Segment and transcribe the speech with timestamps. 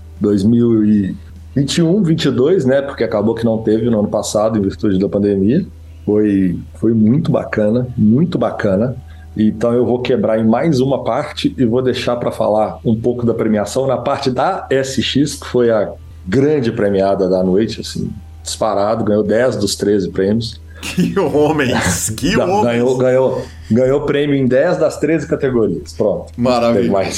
[1.55, 2.83] 2021, 22, né?
[2.83, 5.65] Porque acabou que não teve no ano passado em virtude da pandemia.
[6.05, 8.97] Foi, foi muito bacana, muito bacana.
[9.37, 13.25] Então eu vou quebrar em mais uma parte e vou deixar para falar um pouco
[13.25, 15.93] da premiação na parte da SX, que foi a
[16.27, 18.11] grande premiada da noite, assim,
[18.43, 20.61] disparado, ganhou 10 dos 13 prêmios.
[20.83, 22.65] Que homens, que homens.
[22.65, 25.93] Ganhou, ganhou, ganhou prêmio em 10 das 13 categorias.
[25.93, 26.33] Pronto.
[26.37, 27.09] Maravilha.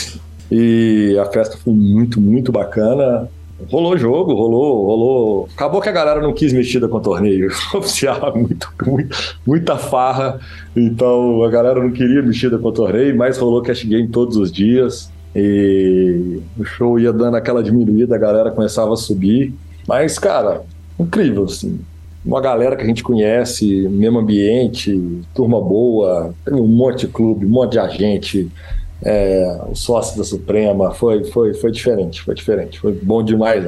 [0.53, 3.29] E a festa foi muito, muito bacana.
[3.71, 5.49] Rolou jogo, rolou, rolou.
[5.55, 10.41] Acabou que a galera não quis mexida com o torneio oficial, muito, muito, muita farra.
[10.77, 14.51] Então a galera não queria mexida com o torneio, mas rolou cash game todos os
[14.51, 15.11] dias.
[15.35, 19.55] E o show ia dando aquela diminuída, a galera começava a subir.
[19.87, 20.63] Mas, cara,
[20.99, 21.81] incrível, assim.
[22.25, 27.51] Uma galera que a gente conhece, mesmo ambiente, turma boa, um monte de clube, um
[27.51, 28.51] monte de agente,
[29.05, 33.65] é, o sócio da Suprema, foi, foi, foi diferente, foi diferente, foi bom demais.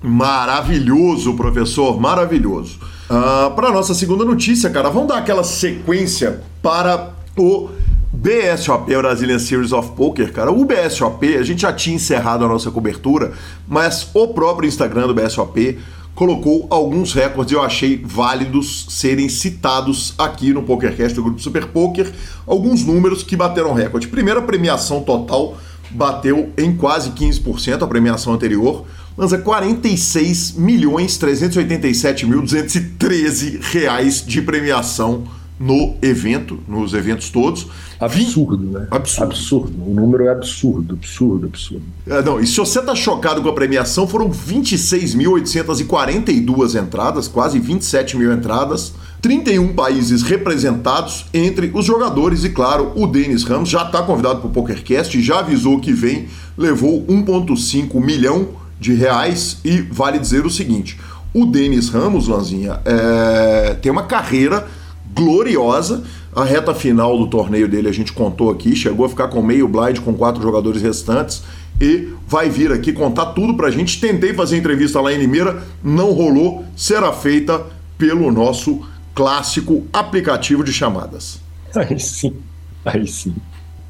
[0.00, 2.78] Maravilhoso, professor, maravilhoso.
[3.10, 7.68] Ah, para nossa segunda notícia, cara, vamos dar aquela sequência para o
[8.12, 10.52] BSOP, Brazilian Series of Poker, cara.
[10.52, 13.32] O BSOP, a gente já tinha encerrado a nossa cobertura,
[13.66, 15.78] mas o próprio Instagram do BSOP
[16.18, 22.12] colocou alguns recordes eu achei válidos serem citados aqui no PokerCast do Grupo Super Poker.
[22.44, 24.08] Alguns números que bateram recorde.
[24.08, 25.56] Primeiro, a premiação total
[25.88, 28.84] bateu em quase 15% a premiação anterior.
[29.16, 35.22] Lança 46 milhões 387 mil 213 reais de premiação
[35.56, 37.68] no evento, nos eventos todos.
[38.00, 38.86] Absurdo, né?
[38.90, 39.32] Absurdo.
[39.32, 39.72] Absurdo.
[39.84, 41.82] O número é absurdo, absurdo, absurdo.
[42.06, 48.16] É, não, e se você tá chocado com a premiação, foram 26.842 entradas, quase 27
[48.16, 54.00] mil entradas, 31 países representados entre os jogadores e, claro, o Denis Ramos já está
[54.02, 60.20] convidado para o PokerCast, já avisou que vem, levou 1,5 milhão de reais e vale
[60.20, 61.00] dizer o seguinte:
[61.34, 64.68] o Denis Ramos, Lanzinha, é, tem uma carreira
[65.12, 66.04] gloriosa.
[66.34, 69.66] A reta final do torneio dele a gente contou aqui, chegou a ficar com meio
[69.66, 71.42] blind com quatro jogadores restantes
[71.80, 74.00] e vai vir aqui contar tudo pra gente.
[74.00, 77.64] Tentei fazer entrevista lá em Limeira, não rolou, será feita
[77.96, 78.82] pelo nosso
[79.14, 81.40] clássico aplicativo de chamadas.
[81.74, 82.36] Aí sim,
[82.84, 83.34] aí sim.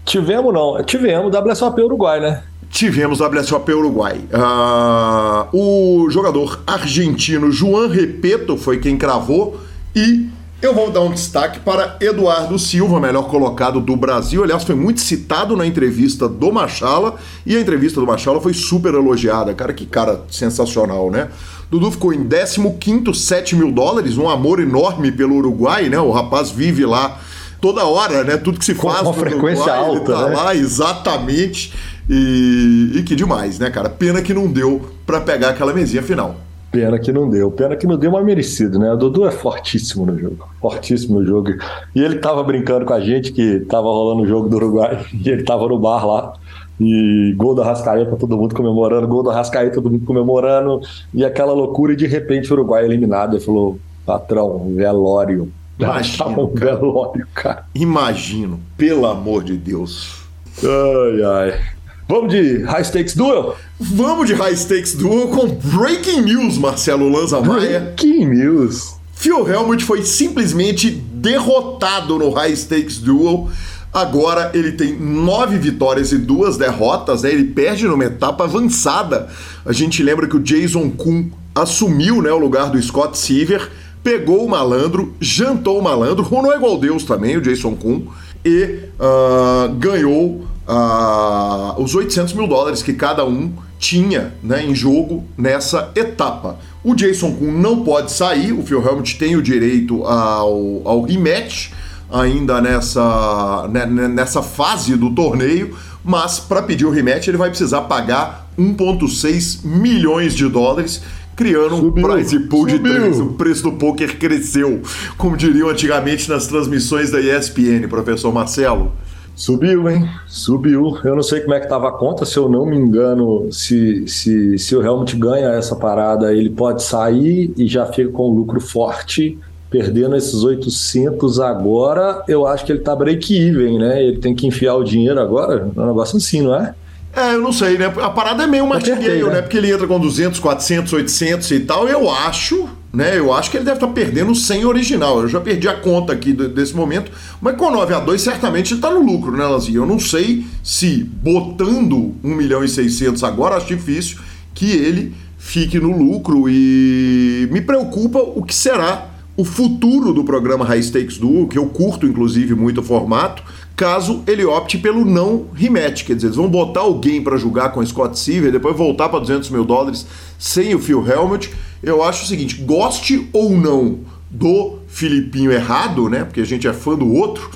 [0.05, 2.43] Tivemos não, tivemos WSOP Uruguai, né?
[2.70, 4.20] Tivemos WSOP Uruguai.
[4.32, 9.61] Ah, o jogador argentino Juan Repeto foi quem cravou
[9.94, 10.29] e
[10.60, 14.43] Eu vou dar um destaque para Eduardo Silva, melhor colocado do Brasil.
[14.43, 17.14] Aliás, foi muito citado na entrevista do Machala
[17.46, 19.55] e a entrevista do Machala foi super elogiada.
[19.55, 21.28] Cara, que cara sensacional, né?
[21.70, 26.00] Dudu ficou em 15, 7 mil dólares, um amor enorme pelo Uruguai, né?
[26.00, 27.20] O rapaz vive lá
[27.60, 28.37] toda hora, né?
[28.37, 28.99] Tudo que se faz.
[28.99, 30.12] Com uma frequência Uruguai, alta.
[30.12, 30.37] Ele tá né?
[30.37, 31.72] lá, exatamente.
[32.10, 33.88] E, e que demais, né, cara?
[33.88, 36.47] Pena que não deu para pegar aquela mesinha final.
[36.70, 37.50] Pena que não deu.
[37.50, 38.93] Pena que não deu, mas merecido, né?
[38.93, 40.49] O Dudu é fortíssimo no jogo.
[40.61, 41.55] Fortíssimo no jogo.
[41.94, 45.31] E ele tava brincando com a gente que tava rolando o jogo do Uruguai e
[45.31, 46.35] ele tava no bar lá.
[46.81, 50.81] E gol da Rascaeta, todo mundo comemorando, gol da Rascaeta, todo mundo comemorando,
[51.12, 53.35] e aquela loucura, e de repente o Uruguai eliminado.
[53.35, 55.50] Ele falou: patrão, velório.
[55.79, 56.76] Imagino, um cara.
[56.76, 57.65] velório, cara.
[57.75, 60.23] Imagino, pelo amor de Deus.
[60.62, 61.77] Ai, ai.
[62.08, 63.55] Vamos de High Stakes Duel?
[63.78, 67.81] Vamos de High Stakes Duel com Breaking News, Marcelo Lanza Maia.
[67.81, 68.94] Breaking News.
[69.12, 73.50] Phil Helmut foi simplesmente derrotado no High Stakes Duel.
[73.93, 77.31] Agora ele tem nove vitórias e duas derrotas, né?
[77.31, 79.28] Ele perde numa etapa avançada.
[79.66, 83.70] A gente lembra que o Jason Kuhn assumiu né, o lugar do Scott Seaver,
[84.02, 88.00] pegou o malandro, jantou o malandro, não é igual Deus também, o Jason Kuhn,
[88.43, 95.25] e uh, ganhou uh, os 800 mil dólares que cada um tinha né, em jogo
[95.37, 96.59] nessa etapa.
[96.85, 101.70] O Jason Kuhn não pode sair, o Phil Helmut tem o direito ao, ao rematch
[102.11, 107.49] ainda nessa, né, né nessa fase do torneio, mas para pedir o rematch ele vai
[107.49, 111.03] precisar pagar 1,6 milhões de dólares,
[111.37, 113.20] criando subiu, um prize pool de 3.
[113.20, 114.82] O preço do poker cresceu,
[115.17, 118.93] como diriam antigamente nas transmissões da ESPN, professor Marcelo.
[119.38, 120.11] Subiu, hein?
[120.26, 120.99] Subiu.
[121.05, 124.06] Eu não sei como é que tava a conta, se eu não me engano, se,
[124.08, 128.35] se, se o Helmut ganha essa parada, ele pode sair e já fica com um
[128.35, 129.38] lucro forte,
[129.70, 134.02] perdendo esses 800 agora, eu acho que ele tá break-even, né?
[134.02, 136.75] Ele tem que enfiar o dinheiro agora, é um negócio assim, não é?
[137.14, 137.87] É, eu não sei, né?
[137.87, 139.34] A parada é meio martingale, né?
[139.34, 139.43] né?
[139.43, 141.88] Porque ele entra com 200, 400, 800 e tal.
[141.88, 143.16] Eu acho, né?
[143.16, 145.20] Eu acho que ele deve estar tá perdendo 100 original.
[145.20, 147.12] Eu já perdi a conta aqui desse momento.
[147.40, 149.82] Mas com 9 a 2 certamente ele está no lucro, né, Lanzinho?
[149.82, 154.18] Eu não sei se botando 1 milhão e 600 agora, acho difícil
[154.52, 156.46] que ele fique no lucro.
[156.48, 161.66] E me preocupa o que será o futuro do programa High Stakes Duo, que eu
[161.66, 163.44] curto inclusive muito o formato,
[163.78, 166.04] caso ele opte pelo não rematch.
[166.04, 169.20] Quer dizer, eles vão botar alguém para jogar com o Scott Seaver, depois voltar para
[169.20, 170.04] 200 mil dólares
[170.36, 171.50] sem o Phil Helmut.
[171.80, 176.25] Eu acho o seguinte: goste ou não do Filipinho errado, né?
[176.25, 177.48] Porque a gente é fã do outro.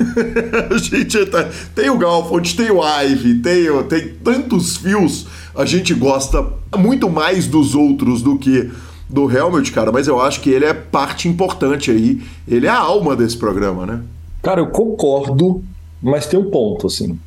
[0.70, 1.48] a gente tá...
[1.74, 5.26] tem o Galfond, tem o Ive, tem, tem tantos fios.
[5.54, 6.46] A gente gosta
[6.76, 8.70] muito mais dos outros do que
[9.08, 9.90] do Helmut, cara.
[9.90, 12.20] Mas eu acho que ele é parte importante aí.
[12.46, 14.02] Ele é a alma desse programa, né?
[14.42, 15.62] Cara, eu concordo,
[16.02, 17.18] mas tem um ponto, assim.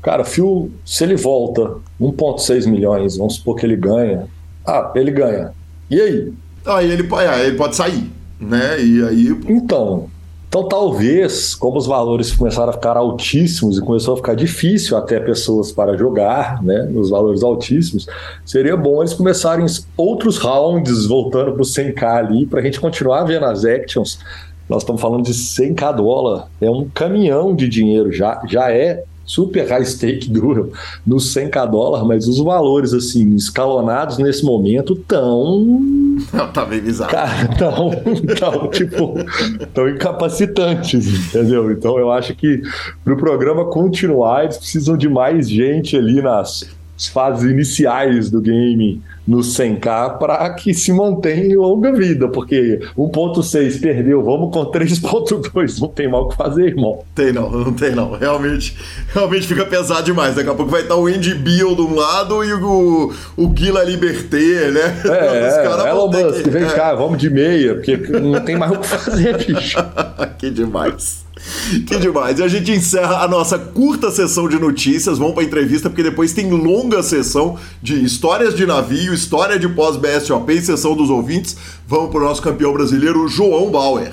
[0.00, 4.26] Cara, Phil, se ele volta 1,6 milhões, vamos supor que ele ganha.
[4.66, 5.52] Ah, ele ganha.
[5.90, 6.32] E aí?
[6.64, 8.10] Aí ele, é, ele pode sair,
[8.40, 8.82] né?
[8.82, 9.28] E aí.
[9.48, 10.08] Então,
[10.52, 15.18] então, talvez, como os valores começaram a ficar altíssimos e começou a ficar difícil até
[15.18, 18.06] pessoas para jogar, né, nos valores altíssimos,
[18.44, 19.64] seria bom eles começarem
[19.96, 24.18] outros rounds voltando para o 100k ali, para a gente continuar vendo as actions
[24.72, 29.68] nós estamos falando de 100k dólar, é um caminhão de dinheiro, já, já é super
[29.68, 30.72] high stake do
[31.06, 35.60] no 100k dólar, mas os valores assim escalonados nesse momento tão
[36.32, 37.10] não, tá bem bizarro.
[37.10, 37.90] Cara, tão,
[38.38, 39.14] tão tipo,
[39.74, 41.70] tão incapacitantes, entendeu?
[41.70, 42.62] Então eu acho que
[43.04, 46.66] para o programa continuar, eles precisam de mais gente ali nas
[47.12, 53.80] fases iniciais do game no 100k para que se mantenha em longa vida, porque 1.6
[53.80, 57.04] perdeu, vamos com 3.2, não tem mal o que fazer, irmão.
[57.14, 58.12] Tem não, não tem não.
[58.12, 58.76] Realmente,
[59.12, 60.34] realmente fica pesado demais.
[60.34, 63.84] Daqui a pouco vai estar o Andy Beal de um lado e o, o Guila
[63.84, 65.02] Liberté, né?
[65.04, 66.50] É, é Elon Musk, que...
[66.50, 66.70] vem é.
[66.70, 69.78] cá, vamos de meia, porque não tem mais o que fazer, bicho.
[70.38, 71.22] que demais.
[71.86, 72.38] Que demais.
[72.38, 75.18] E a gente encerra a nossa curta sessão de notícias.
[75.18, 80.52] Vamos para entrevista, porque depois tem longa sessão de histórias de navio, história de pós-BSOP
[80.52, 81.56] e sessão dos ouvintes.
[81.86, 84.12] Vamos para o nosso campeão brasileiro, João Bauer.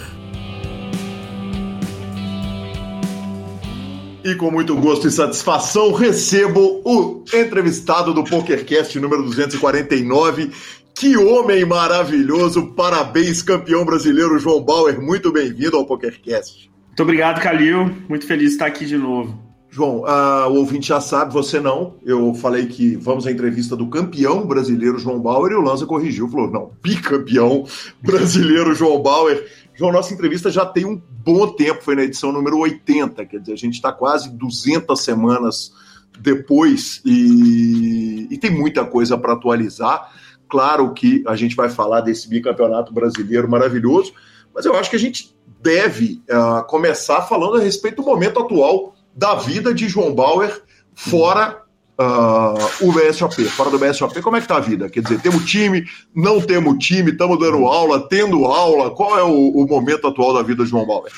[4.23, 10.51] E com muito gosto e satisfação recebo o entrevistado do PokerCast número 249.
[10.93, 12.73] Que homem maravilhoso!
[12.75, 15.01] Parabéns, campeão brasileiro João Bauer.
[15.01, 16.69] Muito bem-vindo ao PokerCast.
[16.87, 17.89] Muito obrigado, Calil.
[18.09, 19.48] Muito feliz de estar aqui de novo.
[19.79, 21.95] João, uh, o ouvinte já sabe, você não.
[22.03, 26.27] Eu falei que vamos à entrevista do campeão brasileiro João Bauer e o Lanza corrigiu,
[26.27, 27.63] falou: não, bicampeão
[28.03, 29.49] brasileiro João Bauer.
[29.73, 33.53] João, nossa entrevista já tem um bom tempo, foi na edição número 80, quer dizer,
[33.53, 35.71] a gente está quase 200 semanas
[36.19, 40.11] depois e, e tem muita coisa para atualizar.
[40.49, 44.11] Claro que a gente vai falar desse bicampeonato brasileiro maravilhoso,
[44.53, 48.98] mas eu acho que a gente deve uh, começar falando a respeito do momento atual
[49.19, 50.61] da vida de João Bauer
[50.95, 51.61] fora
[51.99, 54.21] uh, o BSOP, fora do BSOP.
[54.21, 54.89] Como é que tá a vida?
[54.89, 55.85] Quer dizer, temos time,
[56.15, 58.91] não temos time, estamos dando aula, tendo aula.
[58.91, 61.11] Qual é o, o, momento atual da vida de João Bauer?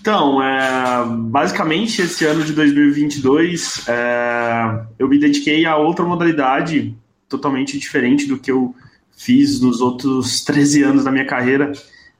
[0.00, 6.96] Então, é, basicamente, esse ano de 2022, é, eu me dediquei a outra modalidade
[7.28, 8.72] totalmente diferente do que eu
[9.16, 11.72] fiz nos outros 13 anos da minha carreira.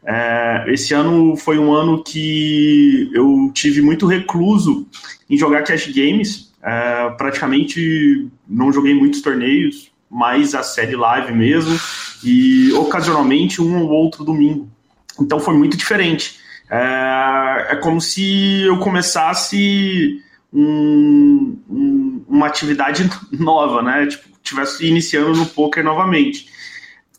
[0.05, 4.87] É, esse ano foi um ano que eu tive muito recluso
[5.29, 6.53] em jogar cash games.
[6.63, 11.79] É, praticamente não joguei muitos torneios, mais a série live mesmo,
[12.25, 14.69] e ocasionalmente um ou outro domingo.
[15.21, 16.39] Então foi muito diferente.
[16.71, 24.07] É, é como se eu começasse um, um, uma atividade nova, né?
[24.07, 26.47] Tipo, tivesse iniciando no poker novamente.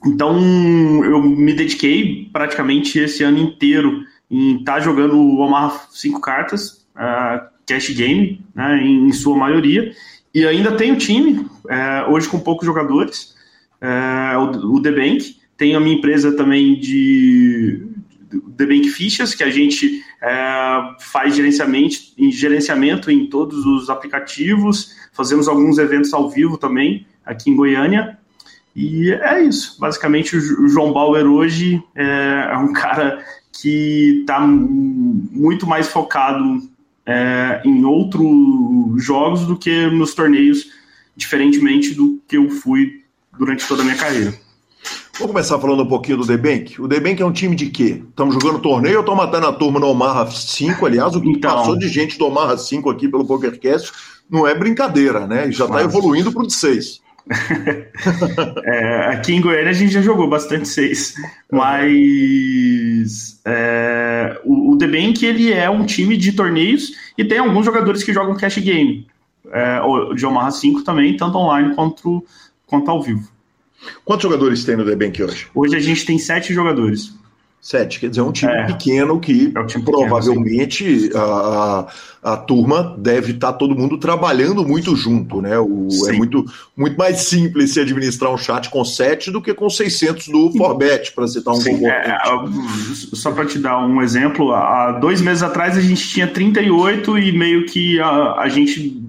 [0.06, 6.22] Então, eu me dediquei praticamente esse ano inteiro em estar tá jogando o Omaha 5
[6.22, 9.92] cartas, uh, cash game, né, em, sua maioria,
[10.34, 13.36] e ainda tenho time, uh, hoje com poucos jogadores,
[13.82, 17.86] uh, o, o The Bank, tenho a minha empresa também de
[18.56, 20.04] The Bank Fichas, que a gente
[21.00, 21.96] faz gerenciamento,
[22.30, 28.20] gerenciamento em todos os aplicativos, fazemos alguns eventos ao vivo também, aqui em Goiânia,
[28.76, 29.80] e é isso.
[29.80, 36.62] Basicamente, o João Bauer hoje é, é um cara que está muito mais focado
[37.06, 40.68] é, em outros jogos do que nos torneios,
[41.16, 43.04] diferentemente do que eu fui
[43.38, 44.34] durante toda a minha carreira.
[45.14, 46.80] Vamos começar falando um pouquinho do The Bank.
[46.80, 48.02] O The Bank é um time de quê?
[48.08, 50.86] Estamos jogando torneio ou estamos matando a turma no Omaha 5?
[50.86, 53.92] Aliás, o que então, passou de gente do Omaha 5 aqui pelo PokerCast
[54.30, 55.50] não é brincadeira, né?
[55.50, 57.02] E já está evoluindo para o de 6.
[58.64, 61.16] é, aqui em Goiânia a gente já jogou bastante seis,
[61.52, 67.66] mas é, o, o The Bank ele é um time de torneios e tem alguns
[67.66, 69.08] jogadores que jogam cash game,
[69.52, 69.80] é,
[70.16, 72.26] de Omaha 5 também, tanto online quanto,
[72.66, 73.30] quanto ao vivo.
[74.04, 75.48] Quantos jogadores tem no The Bank hoje?
[75.56, 77.14] Hoje a gente tem sete jogadores.
[77.62, 78.68] Sete, quer dizer, é um time é.
[78.68, 81.88] pequeno que é um time provavelmente pequeno, a,
[82.24, 85.60] a, a, turma deve estar tá todo mundo trabalhando muito junto, né?
[85.60, 89.70] O, é muito, muito mais simples se administrar um chat com sete do que com
[89.70, 92.18] 600 do Forbet, para citar um Sim, é,
[93.14, 97.38] Só para te dar um exemplo, há dois meses atrás a gente tinha 38 e
[97.38, 99.04] meio que a, a gente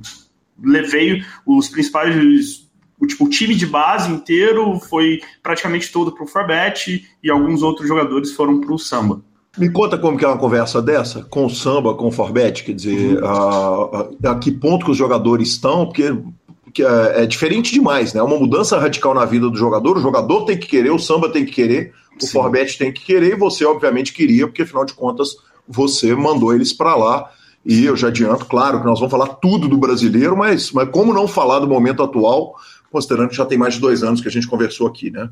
[0.62, 2.59] levei os principais
[3.00, 7.62] o, tipo, o time de base inteiro foi praticamente todo para o Forbet e alguns
[7.62, 9.22] outros jogadores foram para o Samba.
[9.58, 12.72] Me conta como que é uma conversa dessa, com o Samba, com o Forbet, quer
[12.72, 13.26] dizer, uhum.
[13.26, 16.14] a, a, a, que ponto que os jogadores estão, porque,
[16.62, 18.20] porque é, é, diferente demais, né?
[18.20, 21.28] É uma mudança radical na vida do jogador, o jogador tem que querer, o Samba
[21.30, 22.32] tem que querer, o Sim.
[22.32, 25.30] Forbet tem que querer, e você obviamente queria, porque afinal de contas
[25.66, 27.28] você mandou eles para lá,
[27.64, 31.12] e eu já adianto, claro, que nós vamos falar tudo do brasileiro, mas, mas como
[31.12, 32.54] não falar do momento atual,
[32.90, 35.28] considerando que já tem mais de dois anos que a gente conversou aqui, né?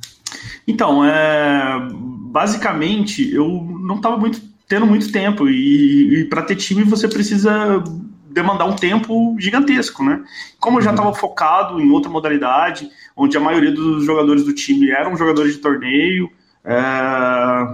[0.67, 3.49] Então, é, basicamente, eu
[3.81, 7.83] não estava muito tendo muito tempo e, e para ter time você precisa
[8.31, 10.23] demandar um tempo gigantesco, né?
[10.61, 11.15] Como eu já estava uhum.
[11.15, 16.31] focado em outra modalidade, onde a maioria dos jogadores do time eram jogadores de torneio,
[16.65, 16.77] é,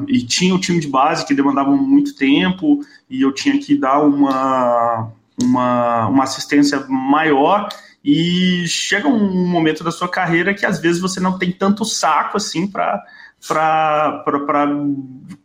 [0.08, 4.00] e tinha o time de base que demandava muito tempo, e eu tinha que dar
[4.00, 5.10] uma,
[5.42, 7.68] uma, uma assistência maior,
[8.04, 12.37] e chega um momento da sua carreira que às vezes você não tem tanto saco
[12.37, 13.02] assim para
[13.46, 14.66] para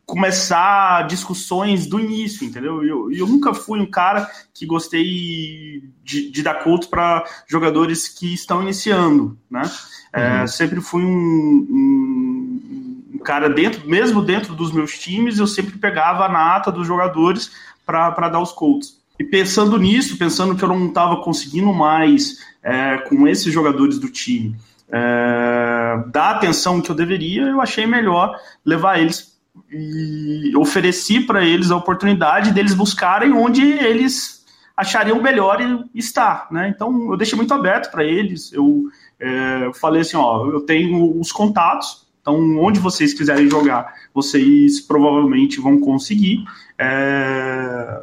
[0.06, 2.84] começar discussões do início, entendeu?
[2.84, 8.34] Eu, eu nunca fui um cara que gostei de, de dar culto para jogadores que
[8.34, 9.70] estão iniciando, né?
[10.14, 10.36] É, uhum.
[10.44, 15.78] É, sempre fui um, um, um, cara dentro, mesmo dentro dos meus times, eu sempre
[15.78, 17.52] pegava a nata dos jogadores
[17.86, 18.99] para dar os cultos.
[19.20, 24.10] E pensando nisso, pensando que eu não estava conseguindo mais é, com esses jogadores do
[24.10, 24.56] time
[24.92, 28.36] é, dar atenção que eu deveria, eu achei melhor
[28.66, 29.38] levar eles
[29.72, 34.46] e ofereci para eles a oportunidade deles buscarem onde eles
[34.76, 35.60] achariam melhor
[35.94, 36.70] estar, né?
[36.74, 38.52] Então eu deixei muito aberto para eles.
[38.54, 38.86] Eu
[39.20, 45.60] é, falei assim, ó, eu tenho os contatos, então onde vocês quiserem jogar, vocês provavelmente
[45.60, 46.44] vão conseguir.
[46.78, 48.02] É,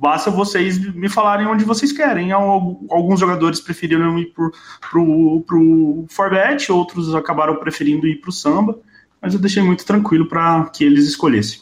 [0.00, 2.32] basta vocês me falarem onde vocês querem.
[2.32, 4.52] Alguns jogadores preferiram ir pro,
[4.90, 8.78] pro, pro Forbet, outros acabaram preferindo ir pro Samba,
[9.20, 11.60] mas eu deixei muito tranquilo para que eles escolhessem.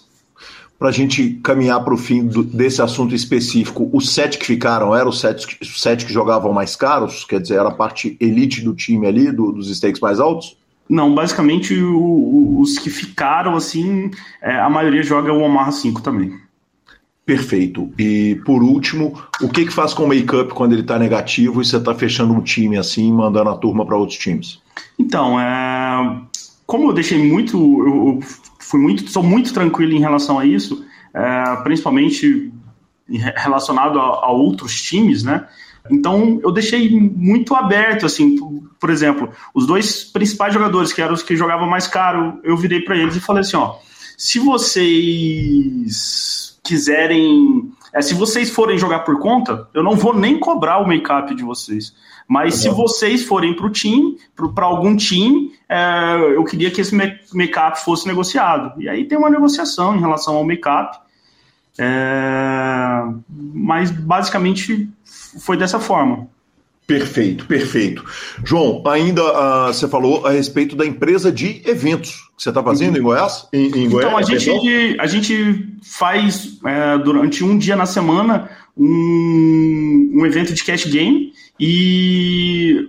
[0.79, 4.95] para a gente caminhar para o fim do, desse assunto específico, os sete que ficaram
[4.95, 7.25] eram os sete, os sete que jogavam mais caros?
[7.25, 10.57] Quer dizer, era a parte elite do time ali, do, dos stakes mais altos?
[10.89, 16.01] Não, basicamente o, o, os que ficaram, assim, é, a maioria joga o Omaha 5
[16.01, 16.46] também.
[17.27, 17.93] Perfeito.
[17.99, 21.65] E por último, o que, que faz com o make-up quando ele está negativo e
[21.65, 24.63] você está fechando um time assim, mandando a turma para outros times?
[24.97, 26.21] Então, é,
[26.65, 28.21] como eu deixei muito, eu
[28.61, 32.53] fui muito, sou muito tranquilo em relação a isso, é, principalmente
[33.09, 35.49] relacionado a, a, outros times, né?
[35.91, 38.37] Então eu deixei muito aberto, assim,
[38.79, 42.83] por exemplo, os dois principais jogadores, que eram os que jogavam mais caro, eu virei
[42.83, 43.75] para eles e falei assim, ó,
[44.17, 45.87] se vocês
[46.67, 51.35] quiserem, é, se vocês forem jogar por conta, eu não vou nem cobrar o make-up
[51.35, 51.95] de vocês.
[52.29, 54.19] Mas se vocês forem para o time,
[54.55, 56.95] para algum time, é, eu queria que esse
[57.33, 58.81] make-up fosse negociado.
[58.81, 60.99] E aí tem uma negociação em relação ao make-up.
[61.79, 64.89] É, mas basicamente
[65.39, 66.29] foi dessa forma.
[66.87, 68.05] Perfeito, perfeito.
[68.45, 72.97] João, ainda uh, você falou a respeito da empresa de eventos que você está fazendo
[72.97, 73.49] em Goiás?
[73.53, 78.49] Em, em então, Goiás, a, gente, a gente faz é, durante um dia na semana
[78.77, 82.89] um, um evento de cash game e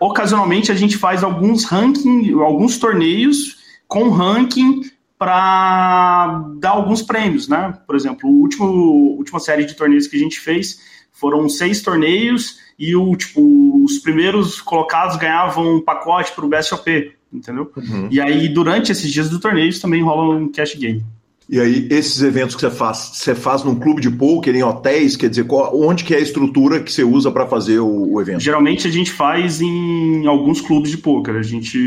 [0.00, 4.82] ocasionalmente a gente faz alguns ranking, alguns torneios com ranking
[5.16, 7.78] para dar alguns prêmios, né?
[7.86, 10.80] Por exemplo, o último última série de torneios que a gente fez
[11.12, 17.12] foram seis torneios e o tipo os primeiros colocados ganhavam um pacote para o BSOP,
[17.32, 17.70] entendeu?
[17.76, 18.08] Uhum.
[18.10, 21.04] E aí durante esses dias do torneio também rola um cash game.
[21.48, 25.16] E aí, esses eventos que você faz, você faz num clube de poker, em hotéis,
[25.16, 28.20] quer dizer, qual, onde que é a estrutura que você usa para fazer o, o,
[28.20, 28.40] evento?
[28.40, 31.36] Geralmente a gente faz em alguns clubes de poker.
[31.36, 31.78] A gente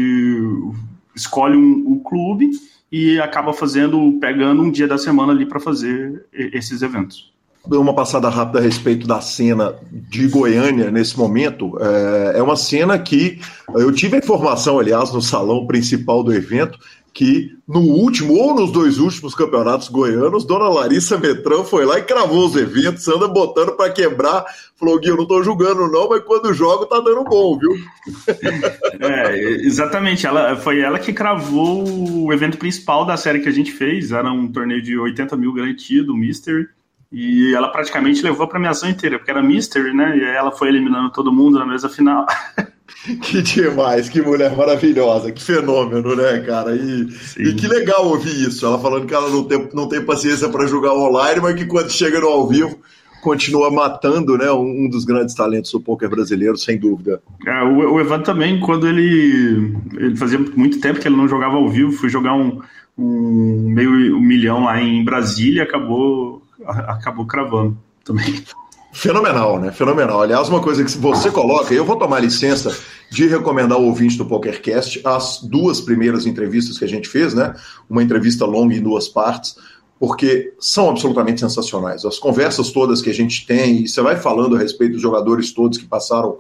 [1.14, 2.52] escolhe um, um clube
[2.90, 7.34] e acaba fazendo, pegando um dia da semana ali para fazer esses eventos.
[7.66, 11.78] Uma passada rápida a respeito da cena de Goiânia nesse momento.
[11.80, 13.40] É, é uma cena que
[13.76, 16.80] eu tive a informação, aliás, no salão principal do evento,
[17.14, 22.04] que no último ou nos dois últimos campeonatos goianos, Dona Larissa Metrão foi lá e
[22.04, 24.46] cravou os eventos, anda botando para quebrar.
[24.76, 27.72] Falou, Gui, eu não tô julgando não, mas quando jogo tá dando bom, viu?
[29.02, 30.26] É, exatamente.
[30.26, 34.12] Ela, foi ela que cravou o evento principal da série que a gente fez.
[34.12, 36.68] Era um torneio de 80 mil garantido, Mystery.
[37.12, 40.16] E ela praticamente levou a premiação inteira, porque era Mystery, né?
[40.18, 42.26] E ela foi eliminando todo mundo na mesa final.
[43.22, 46.76] Que demais, que mulher maravilhosa, que fenômeno, né, cara?
[46.76, 48.66] E, e, que legal ouvir isso.
[48.66, 51.90] Ela falando que ela não tem, não tem paciência para jogar online, mas que quando
[51.90, 52.78] chega no ao vivo
[53.22, 54.52] continua matando, né?
[54.52, 57.22] Um dos grandes talentos do poker brasileiro, sem dúvida.
[57.46, 61.56] É, o, o Evan também, quando ele, ele fazia muito tempo que ele não jogava
[61.56, 62.62] ao vivo, foi jogar um,
[62.98, 68.44] um meio um milhão lá em Brasília, acabou acabou cravando também.
[68.92, 69.72] Fenomenal, né?
[69.72, 70.22] Fenomenal.
[70.22, 72.76] Aliás, uma coisa que você coloca, eu vou tomar licença
[73.10, 77.54] de recomendar ao ouvinte do PokerCast as duas primeiras entrevistas que a gente fez, né?
[77.90, 79.56] Uma entrevista longa em duas partes,
[80.00, 82.04] porque são absolutamente sensacionais.
[82.04, 85.52] As conversas todas que a gente tem, e você vai falando a respeito dos jogadores
[85.54, 86.38] todos que passaram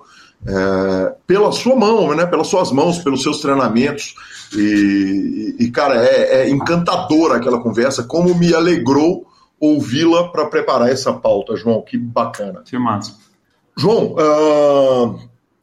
[0.47, 2.25] é, pela sua mão, né?
[2.25, 4.15] Pelas suas mãos, pelos seus treinamentos.
[4.57, 9.28] E, e cara, é, é encantadora aquela conversa, como me alegrou
[9.59, 11.81] ouvi-la para preparar essa pauta, João.
[11.81, 12.63] Que bacana.
[12.63, 13.17] Que massa.
[13.77, 15.19] João, uh,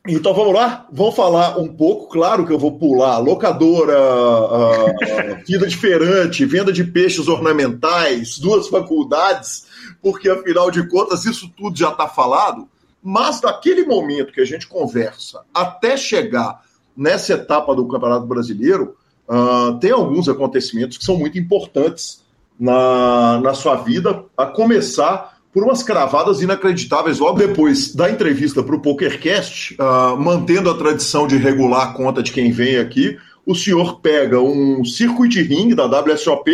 [0.08, 0.86] então vamos lá?
[0.92, 6.84] Vamos falar um pouco, claro que eu vou pular locadora, uh, vida diferente, venda de
[6.84, 9.66] peixes ornamentais, duas faculdades,
[10.00, 12.68] porque afinal de contas isso tudo já está falado,
[13.02, 16.62] mas daquele momento que a gente conversa até chegar
[16.96, 18.96] nessa etapa do Campeonato Brasileiro,
[19.28, 22.24] uh, tem alguns acontecimentos que são muito importantes
[22.58, 28.76] na, na sua vida, a começar por umas cravadas inacreditáveis logo depois da entrevista para
[28.76, 33.16] o PokerCast, uh, mantendo a tradição de regular a conta de quem vem aqui,
[33.46, 36.50] o senhor pega um circuit ring da WSOP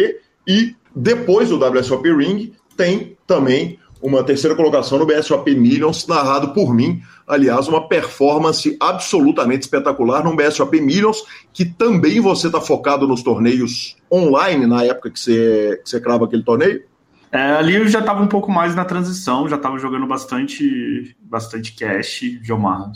[0.47, 6.75] e depois do WSOP Ring tem também uma terceira colocação no BSOP Millions, narrado por
[6.75, 7.01] mim.
[7.27, 13.97] Aliás, uma performance absolutamente espetacular no BSOP Millions, que também você está focado nos torneios
[14.13, 16.83] online na época que você, que você crava aquele torneio?
[17.31, 21.73] É, ali eu já estava um pouco mais na transição, já estava jogando bastante, bastante
[21.75, 22.93] cash de Omaha.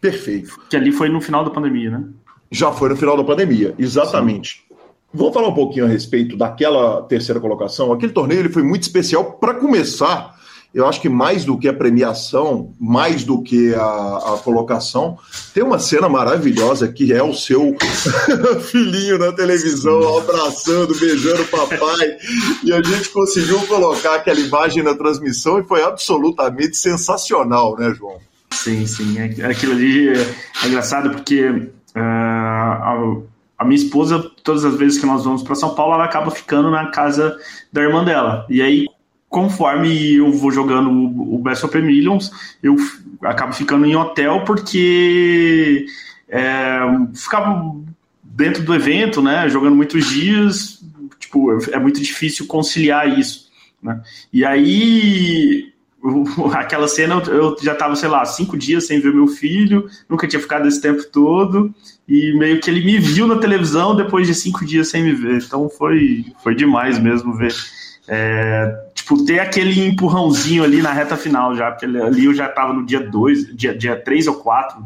[0.00, 0.60] Perfeito.
[0.68, 2.04] Que ali foi no final da pandemia, né?
[2.50, 4.64] Já foi no final da pandemia, exatamente.
[4.68, 4.74] Sim.
[5.12, 7.92] Vamos falar um pouquinho a respeito daquela terceira colocação.
[7.92, 10.39] Aquele torneio ele foi muito especial para começar
[10.72, 15.18] eu acho que mais do que a premiação, mais do que a, a colocação,
[15.52, 17.76] tem uma cena maravilhosa que é o seu
[18.70, 22.16] filhinho na televisão abraçando, beijando o papai,
[22.62, 28.18] e a gente conseguiu colocar aquela imagem na transmissão e foi absolutamente sensacional, né, João?
[28.52, 29.16] Sim, sim.
[29.18, 33.16] É, aquilo ali é engraçado porque uh, a,
[33.58, 36.70] a, minha esposa, todas as vezes que nós vamos para São Paulo, ela acaba ficando
[36.70, 37.36] na casa
[37.72, 38.46] da irmã dela.
[38.48, 38.86] E aí,
[39.30, 42.76] conforme eu vou jogando o, Best of Millions, eu
[43.22, 45.86] acabo ficando em hotel porque
[46.28, 46.80] é,
[47.14, 47.76] ficava
[48.24, 50.84] dentro do evento, né, jogando muitos dias,
[51.20, 53.48] tipo, é muito difícil conciliar isso,
[53.80, 54.02] né?
[54.32, 55.72] E aí
[56.52, 60.40] aquela cena eu já estava, sei lá, cinco dias sem ver meu filho, nunca tinha
[60.40, 61.72] ficado esse tempo todo,
[62.08, 65.40] e meio que ele me viu na televisão depois de cinco dias sem me ver.
[65.40, 67.54] Então foi, foi demais mesmo ver
[68.08, 72.72] é, tipo, ter aquele empurrãozinho ali na reta final já, porque ali eu já estava
[72.72, 74.84] no dia 2, dia, dia 3 ou 4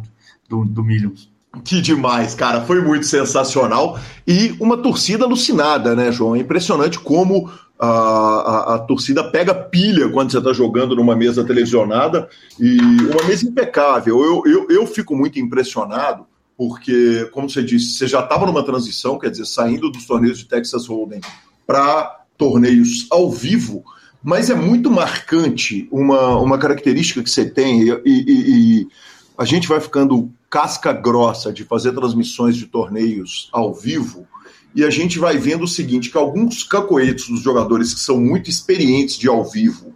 [0.48, 1.28] do, do Millions.
[1.62, 2.62] Que demais, cara.
[2.62, 3.98] Foi muito sensacional.
[4.26, 6.34] E uma torcida alucinada, né, João?
[6.34, 11.44] É impressionante como a, a, a, torcida pega pilha quando você está jogando numa mesa
[11.44, 14.20] televisionada e uma mesa impecável.
[14.20, 19.18] Eu, eu, eu fico muito impressionado porque, como você disse, você já estava numa transição,
[19.18, 21.20] quer dizer, saindo dos torneios de Texas Hold'em
[21.66, 23.84] para torneios ao vivo,
[24.24, 28.88] mas é muito marcante uma, uma característica que você tem, e, e, e
[29.36, 34.26] a gente vai ficando casca grossa de fazer transmissões de torneios ao vivo,
[34.74, 38.48] e a gente vai vendo o seguinte: que alguns cacoetes dos jogadores que são muito
[38.48, 39.92] experientes de ao vivo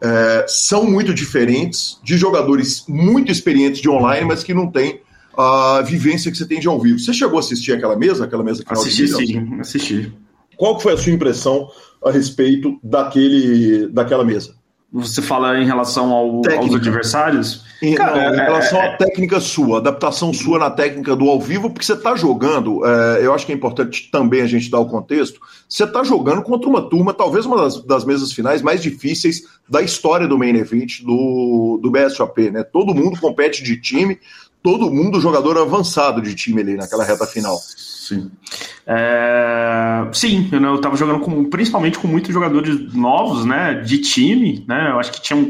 [0.00, 5.00] é, são muito diferentes de jogadores muito experientes de online, mas que não têm
[5.36, 7.00] a vivência que você tem de ao vivo.
[7.00, 10.12] Você chegou a assistir aquela mesa, aquela mesa que Assisti, sim, assisti.
[10.62, 11.68] Qual foi a sua impressão
[12.04, 14.54] a respeito daquele, daquela mesa?
[14.92, 17.64] Você fala em relação ao, aos adversários?
[17.82, 21.40] Em, Cara, não, em relação é, à técnica sua, adaptação sua na técnica do ao
[21.40, 24.78] vivo, porque você está jogando, é, eu acho que é importante também a gente dar
[24.78, 28.80] o contexto, você está jogando contra uma turma, talvez uma das, das, mesas finais mais
[28.80, 32.62] difíceis da história do main event do, do BSOP, né?
[32.62, 34.16] Todo mundo compete de time,
[34.62, 37.58] todo mundo jogador avançado de time ali naquela reta final.
[38.02, 38.32] Sim.
[38.84, 44.90] É, sim, eu estava jogando com, principalmente com muitos jogadores novos, né, de time, né,
[44.90, 45.48] eu acho que tinham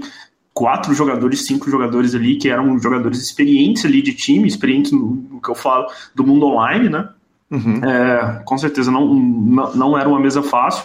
[0.52, 5.40] quatro jogadores, cinco jogadores ali que eram jogadores experientes ali de time, experientes no, no
[5.40, 7.08] que eu falo do mundo online, né,
[7.50, 7.82] uhum.
[7.82, 10.84] é, com certeza não, não, não era uma mesa fácil,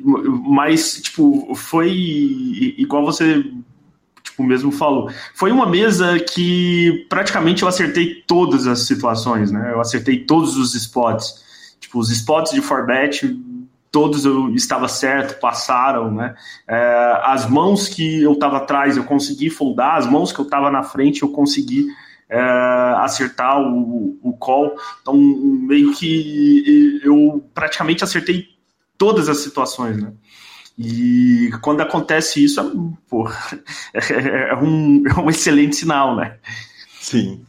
[0.00, 1.92] mas, tipo, foi
[2.76, 3.44] igual você
[4.38, 5.10] tipo, mesmo falou.
[5.34, 9.72] Foi uma mesa que praticamente eu acertei todas as situações, né?
[9.72, 11.44] Eu acertei todos os spots.
[11.80, 13.36] Tipo, os spots de forbet,
[13.90, 16.34] todos eu estava certo, passaram, né?
[16.66, 20.70] É, as mãos que eu estava atrás eu consegui foldar, as mãos que eu estava
[20.70, 21.86] na frente eu consegui
[22.28, 22.38] é,
[22.98, 24.76] acertar o, o call.
[25.02, 28.46] Então, meio que eu praticamente acertei
[28.96, 30.12] todas as situações, né?
[30.78, 32.60] E quando acontece isso,
[33.92, 36.36] é, é, um, é um excelente sinal, né?
[37.00, 37.40] Sim,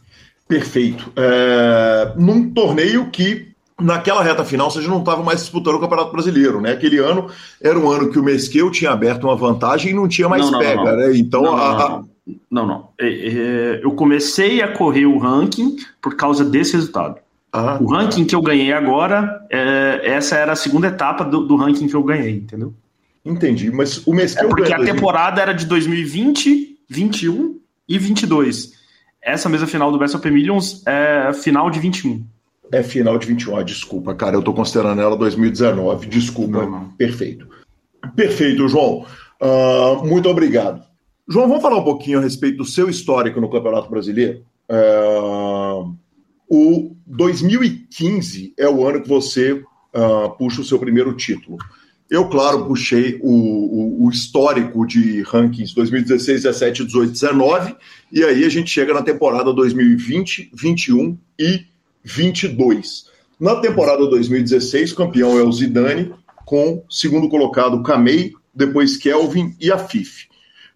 [0.48, 1.12] perfeito.
[1.14, 6.12] É, num torneio que naquela reta final você já não estava mais disputando o Campeonato
[6.12, 6.72] Brasileiro, né?
[6.72, 7.28] Aquele ano
[7.62, 10.52] era um ano que o Mesquil tinha aberto uma vantagem e não tinha mais não,
[10.52, 11.16] não, pega, não, né?
[11.16, 12.04] Então não, a...
[12.50, 12.88] não, não.
[12.98, 17.16] É, é, eu comecei a correr o ranking por causa desse resultado.
[17.52, 21.56] Ah, o ranking que eu ganhei agora, é, essa era a segunda etapa do, do
[21.56, 22.72] ranking que eu ganhei, entendeu?
[23.24, 28.72] Entendi, mas o mês que é porque a temporada era de 2020, 21 e 22.
[29.22, 32.24] Essa mesa final do Best of Millions é final de 21.
[32.72, 36.62] É final de 21, ah, desculpa, cara, eu tô considerando ela 2019, desculpa.
[36.62, 36.88] Não, não.
[36.90, 37.48] Perfeito.
[38.14, 39.04] Perfeito, João.
[39.40, 40.82] Uh, muito obrigado.
[41.28, 44.44] João, vamos falar um pouquinho a respeito do seu histórico no Campeonato Brasileiro?
[44.70, 45.94] Uh,
[46.48, 51.58] o 2015 é o ano que você uh, puxa o seu primeiro título.
[52.10, 57.76] Eu, claro, puxei o, o, o, histórico de rankings 2016, 17, 18, 19,
[58.10, 61.64] e aí a gente chega na temporada 2020, 21 e
[62.02, 63.06] 22.
[63.38, 66.12] Na temporada 2016, o campeão é o Zidane,
[66.44, 70.26] com segundo colocado Kamei, depois Kelvin e a FIF.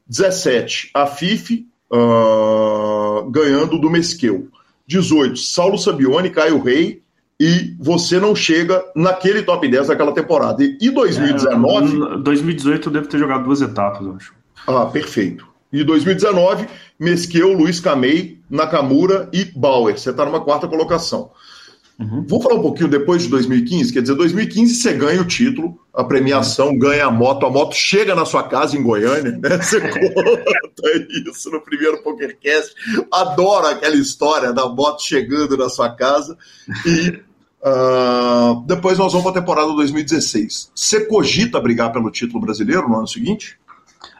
[0.06, 4.46] 17, a FIF uh, ganhando do Mesquel.
[4.86, 7.02] 18, Saulo Sabione, Caio Rei,
[7.40, 10.62] e você não chega naquele top 10 daquela temporada.
[10.62, 12.14] E 2019.
[12.14, 14.34] É, 2018 eu devo ter jogado duas etapas, eu acho.
[14.66, 15.46] Ah, perfeito.
[15.72, 16.68] E 2019,
[16.98, 19.98] Mesqueu, Luiz Camei, Nakamura e Bauer.
[19.98, 21.30] Você está numa quarta colocação.
[21.98, 22.24] Uhum.
[22.28, 23.92] Vamos falar um pouquinho depois de 2015?
[23.92, 26.78] Quer dizer, 2015 você ganha o título, a premiação, uhum.
[26.78, 29.58] ganha a moto, a moto chega na sua casa em Goiânia, né?
[29.62, 32.74] Você conta isso no primeiro PokerCast.
[33.12, 36.36] Adoro aquela história da moto chegando na sua casa.
[36.84, 37.20] E
[37.62, 40.72] uh, depois nós vamos para a temporada 2016.
[40.74, 43.56] Você cogita brigar pelo título brasileiro no ano seguinte?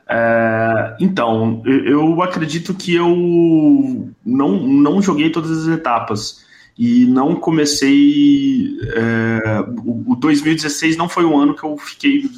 [0.06, 6.44] É, então, eu acredito que eu não, não joguei todas as etapas
[6.78, 8.76] e não comecei.
[8.94, 12.28] É, o 2016 não foi um ano que eu fiquei,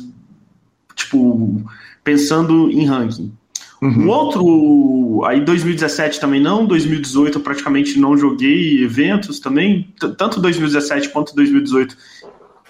[0.95, 1.63] tipo,
[2.05, 3.33] pensando em ranking.
[3.81, 4.07] Uhum.
[4.07, 11.11] O outro, aí 2017 também não, 2018 eu praticamente não joguei eventos também, tanto 2017
[11.11, 11.97] quanto 2018.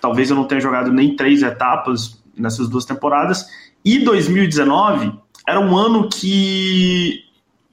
[0.00, 3.46] Talvez eu não tenha jogado nem três etapas nessas duas temporadas.
[3.85, 5.12] E 2019
[5.46, 7.25] era um ano que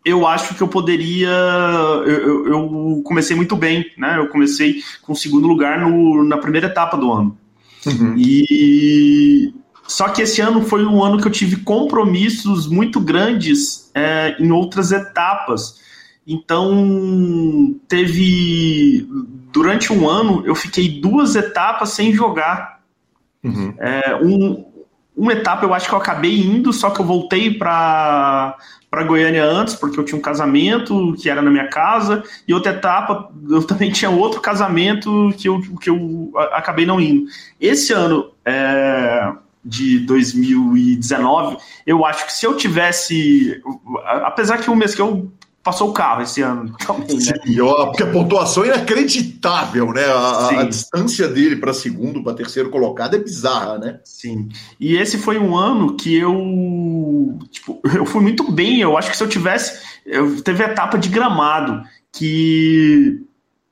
[0.05, 1.29] eu acho que eu poderia.
[2.05, 4.17] Eu, eu, comecei muito bem, né?
[4.17, 7.37] Eu comecei com o segundo lugar no, na primeira etapa do ano.
[7.85, 8.15] Uhum.
[8.17, 9.53] E
[9.87, 14.51] só que esse ano foi um ano que eu tive compromissos muito grandes é, em
[14.51, 15.81] outras etapas.
[16.25, 19.07] Então teve
[19.51, 22.81] durante um ano eu fiquei duas etapas sem jogar.
[23.43, 23.73] Uhum.
[23.77, 24.65] É, um,
[25.15, 28.57] uma etapa eu acho que eu acabei indo, só que eu voltei para
[28.93, 32.73] para Goiânia antes, porque eu tinha um casamento que era na minha casa, e outra
[32.73, 37.25] etapa, eu também tinha outro casamento que eu, que eu acabei não indo.
[37.59, 39.31] Esse ano é,
[39.65, 43.59] de 2019, eu acho que se eu tivesse.
[44.05, 45.31] Apesar que o mês que eu
[45.63, 47.33] passou o carro esse ano também, né?
[47.45, 50.05] Sim, ó, porque a pontuação é inacreditável, né?
[50.05, 53.99] A, a distância dele para segundo, para terceiro colocado é bizarra, né?
[54.03, 54.49] Sim.
[54.79, 58.81] E esse foi um ano que eu, tipo, eu fui muito bem.
[58.81, 63.21] Eu acho que se eu tivesse, eu teve a etapa de gramado que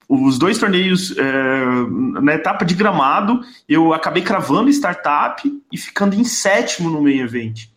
[0.07, 6.25] os dois torneios é, na etapa de gramado eu acabei cravando startup e ficando em
[6.25, 7.70] sétimo no meio evento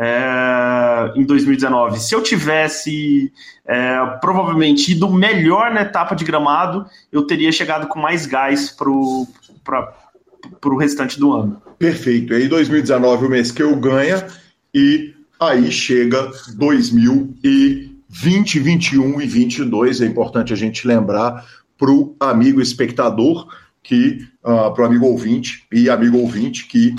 [0.00, 1.98] é, em 2019.
[1.98, 3.32] Se eu tivesse
[3.66, 8.88] é, provavelmente ido melhor na etapa de gramado, eu teria chegado com mais gás para
[8.88, 9.26] o
[10.78, 11.60] restante do ano.
[11.76, 12.32] Perfeito.
[12.32, 14.24] Aí 2019 o mês que eu ganha
[14.72, 20.00] e aí chega 2020, 21 e 22.
[20.00, 21.44] É importante a gente lembrar
[21.76, 23.48] para o amigo espectador
[23.82, 26.94] que uh, ah, para o amigo ouvinte e amigo ouvinte que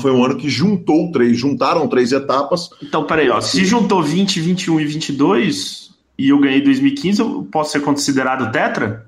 [0.00, 2.70] Foi um ano que juntou três, juntaram três etapas.
[2.82, 7.72] Então, peraí, ó, se juntou 20, 21 e 22 e eu ganhei 2015, eu posso
[7.72, 9.06] ser considerado tetra?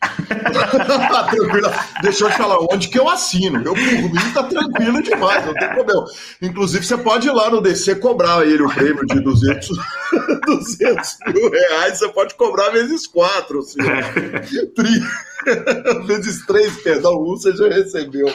[1.30, 1.70] tranquilo.
[2.02, 3.58] Deixa eu te falar onde que eu assino.
[3.64, 6.04] Eu, por mim, tá tranquilo demais, não tem problema.
[6.40, 9.68] Inclusive, você pode ir lá no DC cobrar ele o prêmio de 200,
[10.46, 11.98] 200 mil reais.
[11.98, 13.78] Você pode cobrar vezes quatro, assim,
[14.74, 15.02] tri,
[16.06, 18.26] vezes três, perdão, um você já recebeu.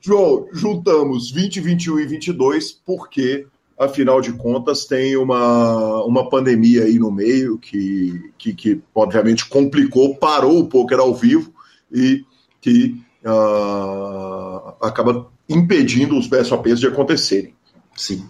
[0.00, 3.46] João, juntamos 20, 21 e 22 porque
[3.78, 10.16] afinal de contas, tem uma, uma pandemia aí no meio que, que, que obviamente complicou,
[10.16, 11.52] parou o poker ao vivo
[11.92, 12.24] e
[12.60, 17.54] que uh, acaba impedindo os BSOPs de acontecerem.
[17.94, 18.24] Sim.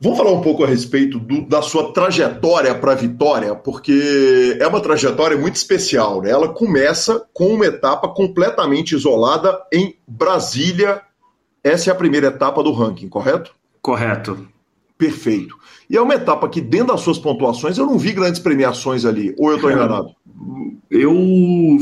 [0.00, 4.66] Vamos falar um pouco a respeito do, da sua trajetória para a vitória, porque é
[4.66, 6.20] uma trajetória muito especial.
[6.20, 6.30] Né?
[6.30, 11.00] Ela começa com uma etapa completamente isolada em Brasília.
[11.62, 13.54] Essa é a primeira etapa do ranking, correto?
[13.80, 14.54] Correto
[14.96, 15.56] perfeito.
[15.88, 19.34] E é uma etapa que, dentro das suas pontuações, eu não vi grandes premiações ali.
[19.38, 20.14] Ou eu estou enganado?
[20.90, 21.78] Eu,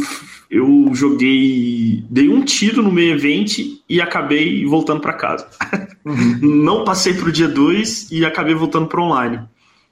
[0.50, 2.04] eu joguei.
[2.10, 5.46] Dei um tiro no meio evento e acabei voltando para casa.
[6.04, 6.38] Uhum.
[6.42, 9.40] não passei para o dia 2 e acabei voltando para online.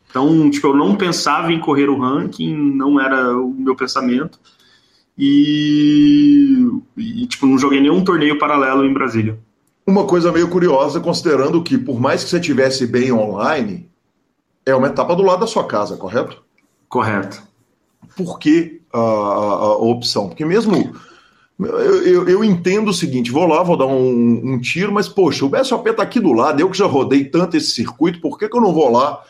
[0.08, 4.38] Então, tipo, eu não pensava em correr o ranking, não era o meu pensamento.
[5.16, 9.38] E, e tipo, não joguei nenhum torneio paralelo em Brasília.
[9.86, 13.88] Uma coisa meio curiosa, considerando que, por mais que você tivesse bem online,
[14.66, 16.42] é uma etapa do lado da sua casa, correto?
[16.88, 17.42] Correto.
[18.16, 20.28] Por que a, a, a opção?
[20.28, 20.94] Porque mesmo.
[21.60, 25.44] Eu, eu, eu, entendo o seguinte: vou lá, vou dar um, um tiro, mas, poxa,
[25.44, 28.48] o BSOP está aqui do lado, eu que já rodei tanto esse circuito, por que,
[28.48, 29.22] que eu não vou lá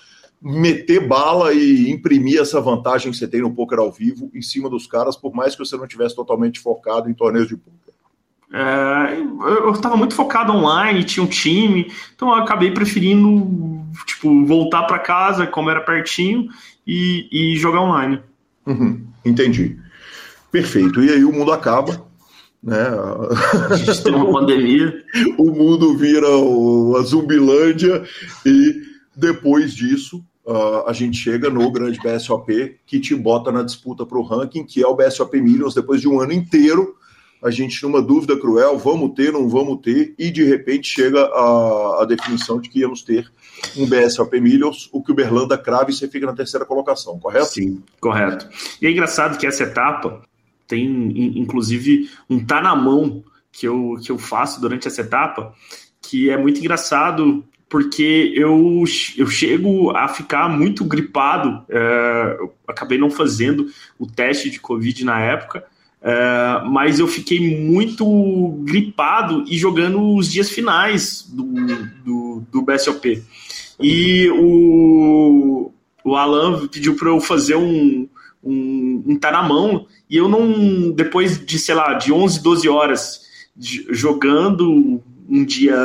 [0.42, 4.70] meter bala e imprimir essa vantagem que você tem no poker ao vivo em cima
[4.70, 7.94] dos caras, por mais que você não tivesse totalmente focado em torneios de poker?
[8.52, 14.84] É, eu estava muito focado online, tinha um time, então eu acabei preferindo tipo, voltar
[14.84, 16.48] para casa, como era pertinho,
[16.86, 18.20] e, e jogar online.
[18.66, 19.78] Uhum, entendi.
[20.50, 21.02] Perfeito.
[21.02, 22.09] E aí o mundo acaba.
[22.62, 22.76] Né?
[23.70, 25.02] A gente tem uma pandemia.
[25.38, 28.04] o mundo vira o, a Zumbilândia
[28.44, 28.82] e
[29.16, 34.18] depois disso uh, a gente chega no grande BSOP que te bota na disputa para
[34.18, 36.96] o ranking, que é o BSOP Millions, depois de um ano inteiro
[37.42, 42.02] a gente numa dúvida cruel, vamos ter, não vamos ter, e de repente chega a,
[42.02, 43.30] a definição de que íamos ter
[43.76, 47.46] um BSOP Millions, o que o Berlanda crava e você fica na terceira colocação, correto?
[47.46, 48.46] Sim, correto.
[48.80, 50.22] E é engraçado que essa etapa
[50.70, 50.86] tem,
[51.36, 55.52] inclusive, um tá na mão que eu, que eu faço durante essa etapa,
[56.00, 58.84] que é muito engraçado porque eu,
[59.16, 61.64] eu chego a ficar muito gripado.
[61.68, 63.66] É, acabei não fazendo
[63.98, 65.64] o teste de Covid na época,
[66.02, 68.04] é, mas eu fiquei muito
[68.64, 71.44] gripado e jogando os dias finais do,
[72.04, 73.22] do, do BSOP.
[73.80, 75.70] E o,
[76.04, 78.08] o Alan pediu para eu fazer um,
[78.42, 82.68] um, um tá na mão, e eu não, depois de, sei lá, de 11, 12
[82.68, 83.20] horas
[83.56, 85.76] de, jogando um dia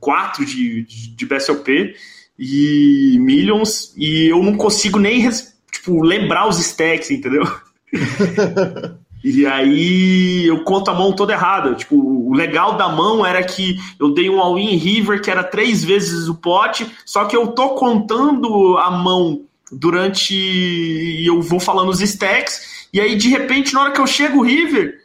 [0.00, 1.94] 4 de, de, de BSOP
[2.38, 5.28] e Millions, e eu não consigo nem
[5.70, 7.44] tipo, lembrar os stacks, entendeu?
[9.24, 11.74] E aí eu conto a mão toda errada.
[11.74, 15.82] Tipo, o legal da mão era que eu dei um all-in river que era três
[15.82, 19.40] vezes o pote, só que eu tô contando a mão
[19.72, 20.34] durante.
[20.34, 24.38] e eu vou falando os stacks, e aí de repente, na hora que eu chego
[24.38, 25.00] o river,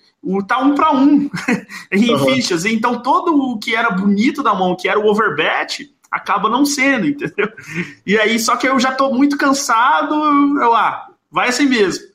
[0.47, 1.27] tá um para um
[1.91, 2.19] em uhum.
[2.25, 2.63] fichas.
[2.63, 7.07] Então todo o que era bonito da mão, que era o overbet, acaba não sendo,
[7.09, 7.49] entendeu?
[8.05, 10.13] E aí, só que eu já tô muito cansado,
[10.61, 12.07] eu, ah, vai assim mesmo.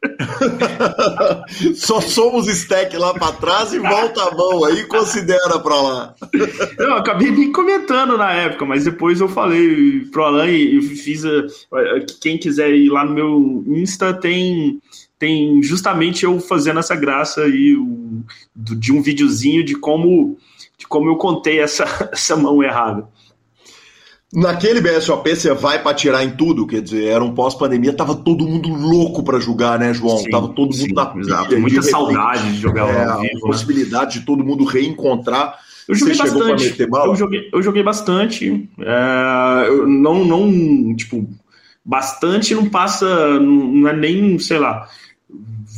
[1.74, 6.14] Só somos stack lá para trás e volta a mão aí considera para lá.
[6.78, 11.30] Eu acabei nem comentando na época, mas depois eu falei pro Alan e fiz a,
[12.20, 14.80] quem quiser ir lá no meu Insta tem
[15.18, 17.76] tem justamente eu fazendo essa graça aí
[18.54, 20.36] de um videozinho de como
[20.76, 23.06] de como eu contei essa, essa mão errada.
[24.32, 28.46] Naquele BSOP você vai para tirar em tudo, quer dizer, era um pós-pandemia, tava todo
[28.46, 30.18] mundo louco para jogar, né, João?
[30.18, 31.58] Sim, tava todo mundo na pilha.
[31.58, 33.32] Muita de saudade de jogar é, ao vivo.
[33.32, 33.40] A né?
[33.40, 34.20] possibilidade né?
[34.20, 35.58] de todo mundo reencontrar.
[35.88, 36.82] Eu joguei você bastante.
[37.06, 38.68] Eu joguei, eu joguei bastante.
[38.80, 41.26] É, eu não, não, tipo,
[41.82, 44.86] bastante não passa, não é nem, sei lá,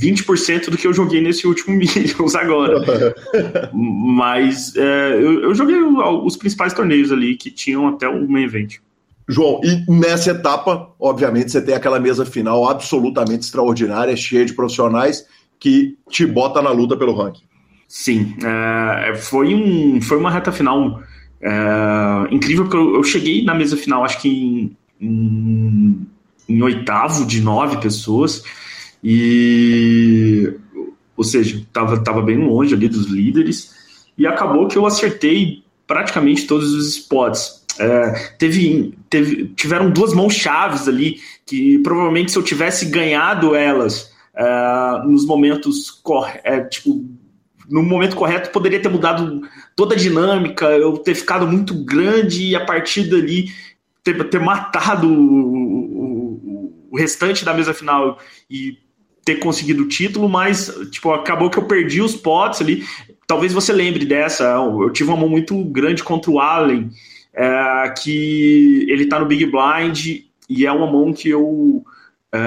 [0.00, 2.80] 20% do que eu joguei nesse último Millions agora.
[3.72, 8.76] Mas é, eu, eu, joguei os principais torneios ali que tinham até o main event.
[9.28, 15.24] João, e nessa etapa, obviamente, você tem aquela mesa final absolutamente extraordinária, cheia de profissionais,
[15.58, 17.44] que te bota na luta pelo ranking.
[17.86, 21.00] Sim, é, foi, um, foi uma reta final
[21.40, 26.06] é, incrível, porque eu, eu, cheguei na mesa final, acho que em, em,
[26.48, 28.42] em oitavo de nove pessoas,
[29.02, 30.52] e,
[31.16, 33.74] ou seja, estava tava bem longe ali dos líderes.
[34.16, 37.64] E acabou que eu acertei praticamente todos os spots.
[37.78, 44.12] É, teve, teve, tiveram duas mãos chaves ali que provavelmente se eu tivesse ganhado elas
[44.34, 46.02] é, nos momentos
[46.44, 47.08] é, tipo
[47.68, 52.56] no momento correto poderia ter mudado toda a dinâmica eu ter ficado muito grande e
[52.56, 53.46] a partir dali
[54.02, 55.56] ter, ter matado o,
[56.02, 58.18] o, o restante da mesa final
[58.50, 58.76] e
[59.24, 62.84] ter conseguido o título, mas tipo, acabou que eu perdi os potes ali.
[63.26, 64.44] Talvez você lembre dessa.
[64.44, 66.90] Eu tive uma mão muito grande contra o Allen,
[67.32, 71.84] é, que ele tá no Big Blind e é uma mão que eu.
[72.32, 72.40] É,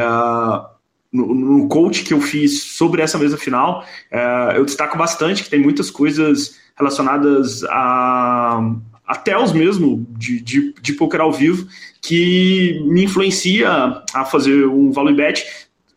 [1.11, 5.49] no, no, coach que eu fiz sobre essa mesa final, é, eu destaco bastante que
[5.49, 8.73] tem muitas coisas relacionadas a
[9.05, 11.67] até os mesmo de, de, de poker ao vivo
[12.01, 15.45] que me influencia a fazer um value bet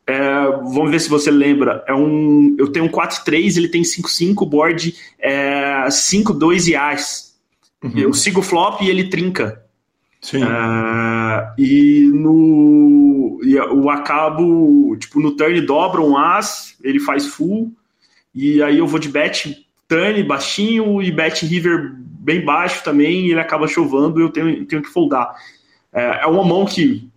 [0.07, 1.85] é, vamos ver se você lembra.
[1.89, 7.37] É um, eu tenho um 4-3, ele tem 5-5, board é, 5-2 e as.
[7.83, 7.99] Uhum.
[7.99, 9.63] Eu sigo o flop e ele trinca.
[10.21, 10.43] Sim.
[10.43, 17.73] É, e no e o acabo, tipo, no turn dobra um as, ele faz full,
[18.35, 23.31] e aí eu vou de bet turn baixinho e bet river bem baixo também, e
[23.33, 25.35] ele acaba chovando e eu tenho, tenho que foldar.
[25.93, 27.09] É, é uma mão que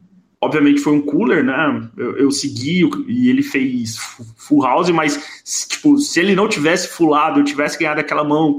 [0.42, 1.90] obviamente foi um cooler, né?
[1.98, 3.98] Eu, eu, segui e ele fez
[4.38, 5.20] full house, mas
[5.68, 8.58] tipo, se ele não tivesse fullado, eu tivesse ganhado aquela mão,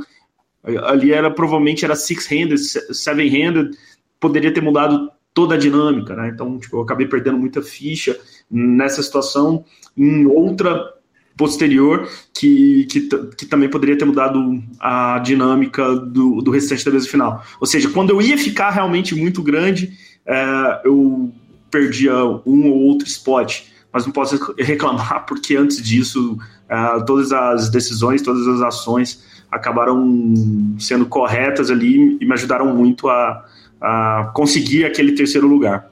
[0.84, 3.76] ali era provavelmente era six-handed, seven-handed,
[4.18, 6.28] poderia ter mudado toda a dinâmica, né?
[6.28, 8.18] Então, tipo, eu acabei perdendo muita ficha
[8.50, 9.64] nessa situação,
[9.96, 10.94] em outra
[11.36, 17.08] posterior que, que, que também poderia ter mudado a dinâmica do, do restante da mesa
[17.08, 17.42] final.
[17.58, 21.33] Ou seja, quando eu ia ficar realmente muito grande, é, eu
[21.71, 23.62] perdia ah, um ou outro spot,
[23.92, 26.38] mas não posso reclamar porque antes disso
[26.71, 30.35] uh, todas as decisões, todas as ações acabaram
[30.79, 33.44] sendo corretas ali e me ajudaram muito a,
[33.81, 35.90] a conseguir aquele terceiro lugar.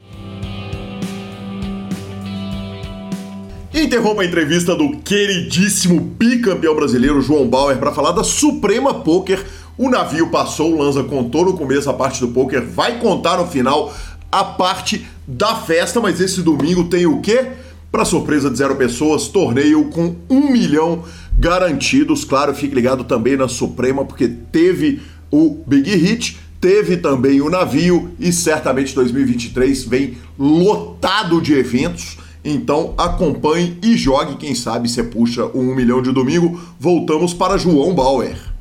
[3.74, 9.45] Interrompa a entrevista do queridíssimo bicampeão brasileiro João Bauer para falar da Suprema Poker.
[9.76, 13.47] O navio passou, o Lanza contou no começo a parte do poker, vai contar no
[13.47, 13.95] final
[14.33, 17.49] a parte da festa, mas esse domingo tem o quê?
[17.93, 21.05] Para surpresa de zero pessoas, torneio com um milhão
[21.39, 22.24] garantidos.
[22.24, 28.11] Claro, fique ligado também na Suprema, porque teve o Big Hit, teve também o navio
[28.18, 32.16] e certamente 2023 vem lotado de eventos.
[32.43, 36.59] Então acompanhe e jogue, quem sabe você puxa 1 milhão de domingo.
[36.81, 38.58] Voltamos para João Bauer.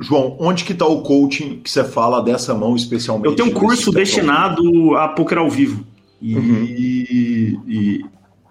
[0.00, 3.26] João, onde que está o coaching que você fala dessa mão especialmente?
[3.26, 5.84] Eu tenho um curso destinado a poker ao vivo.
[6.20, 6.64] E, uhum.
[6.64, 8.04] e, e,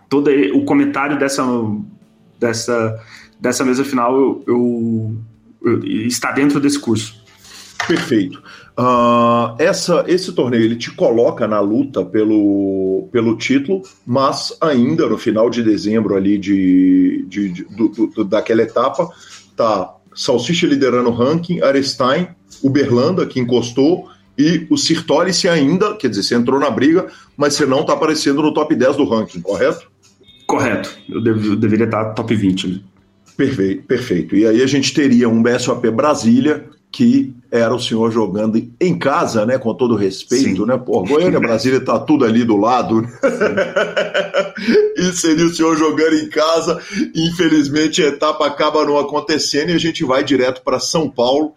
[0.09, 1.43] todo o comentário dessa,
[2.39, 2.99] dessa,
[3.39, 5.15] dessa mesa final eu, eu,
[5.63, 7.21] eu, está dentro desse curso.
[7.87, 8.41] Perfeito.
[8.77, 15.17] Uh, essa, esse torneio ele te coloca na luta pelo, pelo título, mas ainda no
[15.17, 19.09] final de dezembro ali de, de, de do, do, daquela etapa,
[19.55, 22.27] tá Salsicha liderando o ranking, Arestein,
[22.63, 27.65] Uberlanda que encostou e o Sirtorice ainda, quer dizer, você entrou na briga, mas você
[27.65, 29.89] não está aparecendo no top 10 do ranking, correto?
[30.45, 30.95] Correto.
[31.09, 32.83] Eu, dev, eu deveria estar top 20.
[33.35, 34.35] Perfeito, perfeito.
[34.35, 36.65] E aí a gente teria um BSOP Brasília
[36.97, 39.59] que era o senhor jogando em casa, né?
[39.59, 40.65] Com todo respeito, Sim.
[40.65, 40.79] né?
[40.79, 43.03] Pô, Goiânia, Brasília tá tudo ali do lado.
[43.03, 43.09] Né?
[44.97, 46.81] e seria o senhor jogando em casa.
[47.13, 51.53] Infelizmente, a etapa acaba não acontecendo e a gente vai direto para São Paulo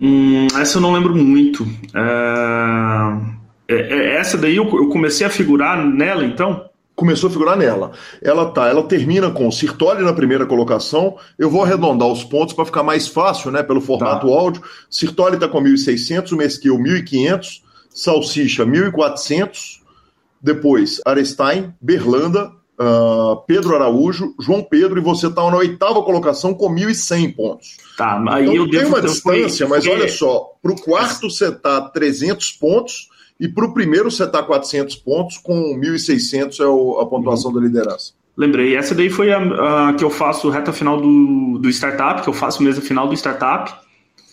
[0.00, 1.66] Hum, essa eu não lembro muito.
[1.94, 3.76] É, é...
[3.76, 6.68] É, essa daí eu, eu, comecei a figurar nela, então?
[6.94, 7.92] Começou a figurar nela.
[8.22, 11.16] Ela tá, ela termina com o Sirtoli na primeira colocação.
[11.38, 14.32] Eu vou arredondar os pontos para ficar mais fácil, né, pelo formato tá.
[14.32, 14.62] áudio.
[14.88, 19.80] Sirtoli tá com 1.600, o Mesquil 1.500, Salsicha 1.400,
[20.40, 26.72] depois Arestein, Berlanda, uh, Pedro Araújo, João Pedro, e você está na oitava colocação com
[26.74, 27.76] 1.100 pontos.
[27.96, 31.80] Tá, aí então, eu tem uma distância, mas olha só, para o quarto você está
[31.80, 33.08] 300 pontos
[33.38, 37.56] e para o primeiro você está 400 pontos, com 1.600 é o, a pontuação uhum.
[37.56, 38.12] da liderança.
[38.36, 39.38] Lembrei, essa daí foi a,
[39.88, 43.14] a, que eu faço reta final do, do startup, que eu faço mesa final do
[43.14, 43.72] startup.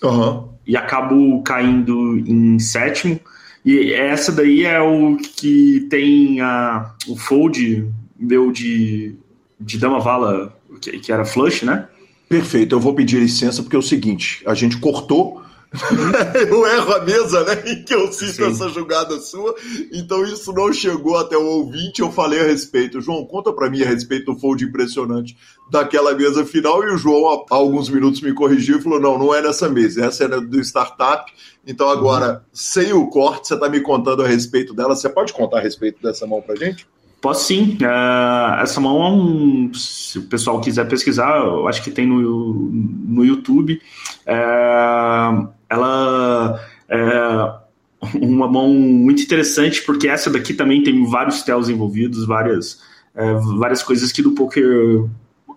[0.04, 0.50] Uhum.
[0.68, 3.20] E acabo caindo em sétimo.
[3.66, 9.16] E essa daí é o que tem a, o fold meu de,
[9.60, 11.88] de Dama Vala, que, que era flush, né?
[12.30, 15.44] Perfeito, eu vou pedir licença porque é o seguinte, a gente cortou
[16.50, 17.64] eu erro a mesa, né?
[17.66, 18.52] Em que eu cito Sim.
[18.52, 19.56] essa jogada sua.
[19.92, 22.02] Então isso não chegou até o ouvinte.
[22.02, 23.02] Eu falei a respeito.
[23.02, 25.36] João, conta para mim a respeito do fold impressionante
[25.72, 26.84] daquela mesa final.
[26.84, 30.06] E o João, há alguns minutos, me corrigiu e falou: não, não é nessa mesa.
[30.06, 31.32] Essa é do startup.
[31.66, 32.40] Então agora, uhum.
[32.54, 34.96] sem o corte, você está me contando a respeito dela.
[34.96, 36.88] Você pode contar a respeito dessa mão pra gente?
[37.24, 37.78] Posso sim.
[37.82, 39.74] Uh, essa mão é um.
[39.74, 43.82] Se o pessoal quiser pesquisar, eu acho que tem no, no YouTube.
[44.28, 46.60] Uh, ela
[46.90, 52.82] é uma mão muito interessante, porque essa daqui também tem vários tells envolvidos, várias,
[53.16, 55.06] é, várias coisas que do poker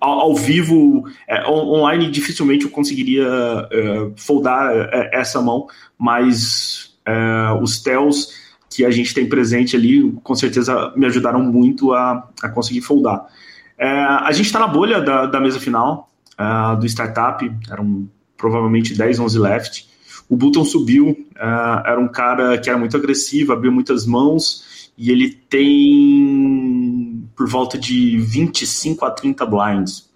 [0.00, 3.26] ao, ao vivo, é, online, dificilmente eu conseguiria
[3.72, 4.72] é, foldar
[5.12, 5.66] essa mão,
[5.98, 6.96] mas
[7.60, 8.45] os tells
[8.76, 13.26] que a gente tem presente ali, com certeza me ajudaram muito a, a conseguir foldar.
[13.78, 16.10] É, a gente está na bolha da, da mesa final
[16.78, 18.06] do startup, eram
[18.36, 19.88] provavelmente 10, 11 left.
[20.28, 25.10] O Button subiu, uh, era um cara que era muito agressivo, abriu muitas mãos, e
[25.10, 30.10] ele tem por volta de 25 a 30 blinds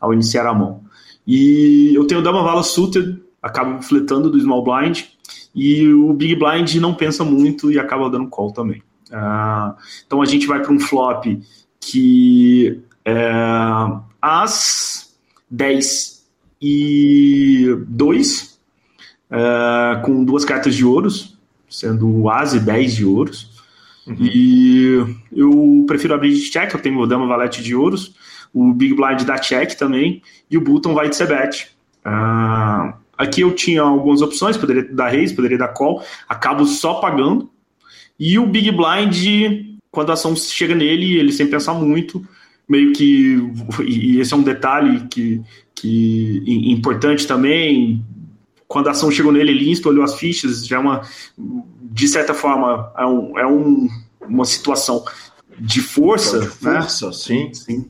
[0.00, 0.82] ao iniciar a mão.
[1.26, 5.02] E eu tenho Dama Vala Suited, acaba fletando do Small Blind,
[5.56, 8.82] e o Big Blind não pensa muito e acaba dando call também.
[9.10, 9.74] Uh,
[10.06, 11.24] então a gente vai para um flop
[11.80, 13.30] que é,
[14.20, 15.16] as
[15.50, 16.26] 10
[16.60, 18.60] e 2
[19.30, 21.38] uh, com duas cartas de ouros,
[21.70, 23.62] sendo o As e 10 de ouros.
[24.06, 24.16] Uhum.
[24.18, 28.14] E eu prefiro abrir de check, eu tenho o Dama Valete de ouros,
[28.52, 31.68] o Big Blind da check também, e o Button vai de Sebet.
[32.04, 37.50] Uh, aqui eu tinha algumas opções, poderia dar raise, poderia dar call, acabo só pagando.
[38.18, 42.26] E o Big Blind, quando a ação chega nele, ele sem pensar muito,
[42.68, 43.38] meio que,
[43.86, 45.42] e esse é um detalhe que,
[45.74, 48.04] que importante também,
[48.66, 51.02] quando a ação chegou nele, ele instalou as fichas, já é uma,
[51.92, 53.88] de certa forma, é, um, é um,
[54.20, 55.04] uma situação
[55.58, 56.40] de força.
[56.40, 57.12] De força, né?
[57.12, 57.54] sim.
[57.54, 57.86] sim.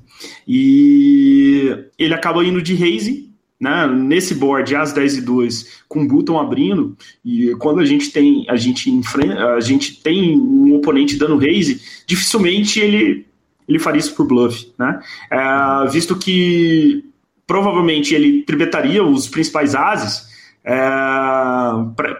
[0.46, 3.25] E ele acaba indo de raise,
[3.58, 8.44] né, nesse board As 10 e 2 com Button abrindo, e quando a gente tem
[8.48, 13.26] a gente enfrenta, a gente tem um oponente dando raise, dificilmente ele
[13.68, 15.00] ele faria isso por bluff, né?
[15.30, 17.04] É, visto que
[17.46, 20.28] provavelmente ele tribetaria os principais ases
[20.64, 20.78] é,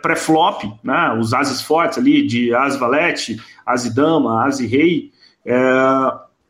[0.02, 1.16] pré-flop, né?
[1.20, 5.12] Os ases fortes ali de as valete, as dama, as rei.
[5.44, 5.56] É,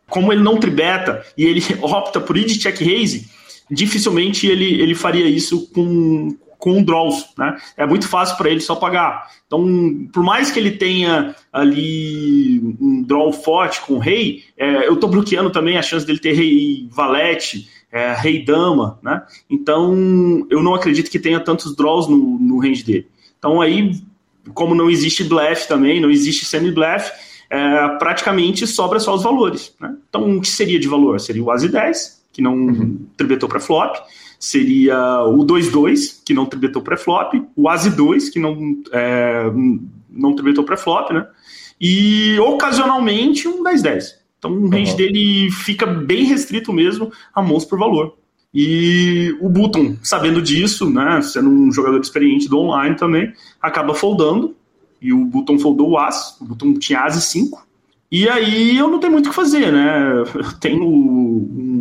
[0.09, 3.29] como ele não tribeta e ele opta por ir de check raise,
[3.71, 7.57] dificilmente ele, ele faria isso com, com draws, né?
[7.77, 9.29] É muito fácil para ele só pagar.
[9.47, 15.11] Então, por mais que ele tenha ali um draw forte com rei, é, eu estou
[15.11, 19.23] bloqueando também a chance dele ter rei valete, é, rei dama, né?
[19.49, 23.07] Então, eu não acredito que tenha tantos draws no, no range dele.
[23.39, 23.93] Então, aí,
[24.55, 27.13] como não existe blefe também, não existe semi-blefe,
[27.49, 29.75] é, praticamente sobra só os valores.
[29.81, 29.95] Né?
[30.09, 31.21] Então, o que seria de valor?
[31.21, 32.99] Seria o Asi 10, que não uhum.
[33.17, 33.97] tribetou para flop,
[34.39, 39.51] seria o 2-2, que não tribetou para flop, o Asi 2, que não, é,
[40.11, 41.27] não tribetou para flop, né?
[41.81, 44.05] E ocasionalmente um 10-10.
[44.39, 44.97] Então o range uhum.
[44.99, 48.19] dele fica bem restrito mesmo a mãos por valor.
[48.53, 53.33] E o Button, sabendo disso, né, sendo um jogador experiente do online também,
[53.63, 54.55] acaba foldando.
[55.01, 57.67] E o Button foldou o As, o Button tinha As e 5.
[58.11, 60.23] E aí eu não tenho muito o que fazer, né?
[60.35, 61.76] Eu tenho um,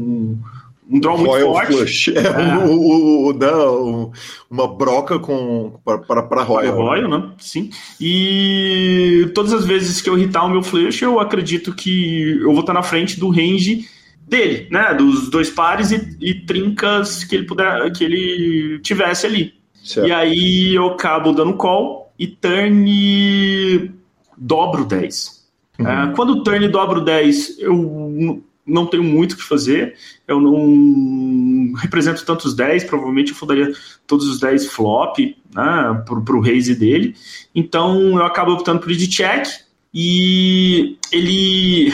[0.89, 1.73] um draw muito Royal forte.
[1.73, 2.07] Flush.
[2.15, 2.57] É, é.
[2.57, 4.11] Um, um, não,
[4.49, 6.75] uma broca com para Royal.
[6.75, 7.31] Royal, né?
[7.39, 7.69] Sim.
[7.99, 12.61] E todas as vezes que eu irritar o meu flush, eu acredito que eu vou
[12.61, 13.88] estar na frente do range
[14.27, 14.93] dele, né?
[14.93, 19.53] Dos dois pares e, e trincas que ele puder, que ele tivesse ali.
[19.83, 20.07] Certo.
[20.07, 23.91] E aí eu acabo dando call e turn
[24.38, 25.45] dobro 10.
[25.79, 25.88] Uhum.
[25.88, 29.95] É, quando o turn dobro 10, eu não tenho muito o que fazer.
[30.28, 33.72] Eu não represento tantos 10, provavelmente eu fundaria
[34.07, 37.16] todos os 10 flop né, para o raise dele.
[37.53, 39.45] Então eu acabo optando por de check.
[39.93, 41.91] E ele.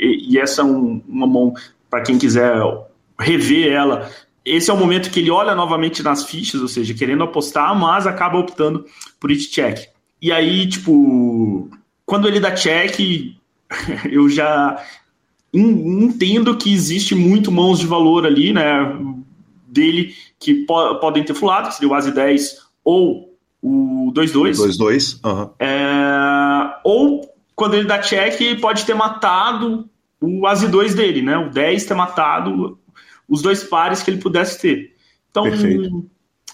[0.00, 1.54] E essa é um, uma mão,
[1.88, 2.60] para quem quiser
[3.18, 4.10] rever ela,
[4.44, 8.06] esse é o momento que ele olha novamente nas fichas, ou seja, querendo apostar, mas
[8.06, 8.84] acaba optando
[9.18, 9.88] por it check.
[10.22, 11.68] E aí, tipo,
[12.04, 12.98] quando ele dá check,
[14.10, 14.80] eu já
[15.58, 18.96] entendo que existe muito mãos de valor ali, né,
[19.66, 24.56] dele que po podem ter fulado, que seria o Asi 10 ou o 2-2.
[24.56, 25.50] 2-2, uhum.
[25.58, 29.88] é, ou quando ele dá check, pode ter matado
[30.20, 32.78] o Asi 2 dele, né, o 10 ter matado
[33.28, 34.94] os dois pares que ele pudesse ter.
[35.30, 35.46] Então,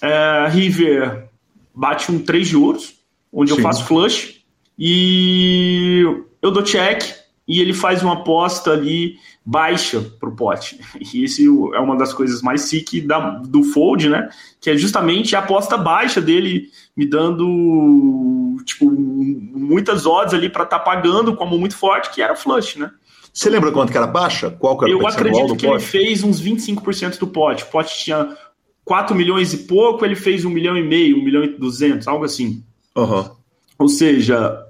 [0.01, 1.29] é, River
[1.75, 2.95] bate um 3 de ouros,
[3.33, 3.59] onde Sim.
[3.59, 4.43] eu faço flush,
[4.79, 6.03] e
[6.41, 7.03] eu dou check,
[7.47, 10.79] e ele faz uma aposta ali baixa para o pote.
[11.01, 14.29] E isso é uma das coisas mais sick da, do fold, né?
[14.61, 20.79] Que é justamente a aposta baixa dele me dando tipo muitas odds ali para estar
[20.79, 22.91] tá pagando como muito forte, que era flush, né?
[23.33, 24.51] Você lembra quanto que era baixa?
[24.51, 25.83] Qual que era Eu acredito que pote?
[25.85, 27.65] ele fez uns 25% do pote.
[27.65, 28.37] O pote tinha
[28.85, 32.27] 4 milhões e pouco, ele fez 1 milhão e meio, 1 milhão e 200, algo
[32.27, 32.63] assim.
[32.95, 33.31] Uhum.
[33.79, 34.62] Ou seja,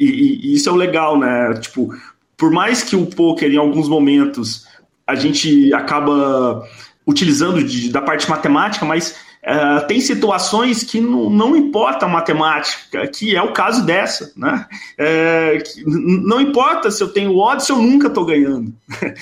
[0.00, 1.52] e, e, isso é o legal, né?
[1.60, 1.94] Tipo,
[2.36, 4.66] por mais que o poker, em alguns momentos,
[5.06, 6.66] a gente acaba
[7.06, 13.06] utilizando de, da parte matemática, mas uh, tem situações que não, não, importa a matemática,
[13.08, 14.66] que é o caso dessa, né?
[14.96, 18.72] É, não importa se eu tenho odds se eu nunca estou ganhando.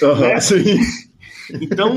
[0.01, 0.41] Uhum, né?
[0.41, 0.79] Sim.
[1.61, 1.95] Então,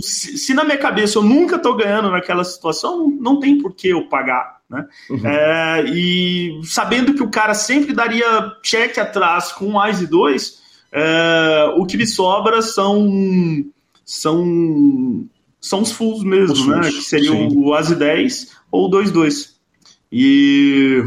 [0.00, 3.88] se, se, na minha cabeça eu nunca estou ganhando naquela situação, não tem por que
[3.88, 4.60] eu pagar.
[4.74, 4.86] Né?
[5.08, 5.26] Uhum.
[5.26, 10.62] É, e sabendo que o cara sempre daria cheque atrás com AIS e dois,
[10.92, 13.64] é, o que me sobra são
[14.04, 15.26] são
[15.60, 16.80] são os fulls mesmo, os né?
[16.82, 17.56] que seriam sim.
[17.56, 19.54] o ASI 10 ou o 2-2.
[20.12, 21.02] E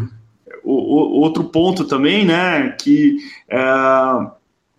[0.63, 3.17] o, o, outro ponto também, né, que
[3.49, 3.61] é,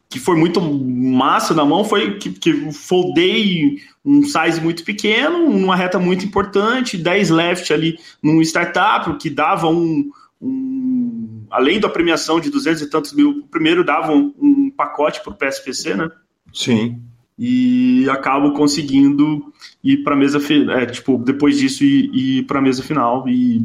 [0.09, 5.76] que foi muito massa na mão foi que, que foldei um size muito pequeno, uma
[5.76, 12.40] reta muito importante, 10 left ali num startup, que dava um, um além da premiação
[12.40, 16.09] de 200 e tantos mil, primeiro dava um, um pacote para o PSPC, né?
[16.54, 17.02] Sim.
[17.38, 19.52] E acabo conseguindo
[19.84, 20.40] ir para a mesa,
[20.72, 23.64] é, tipo, depois disso ir, ir para a mesa final e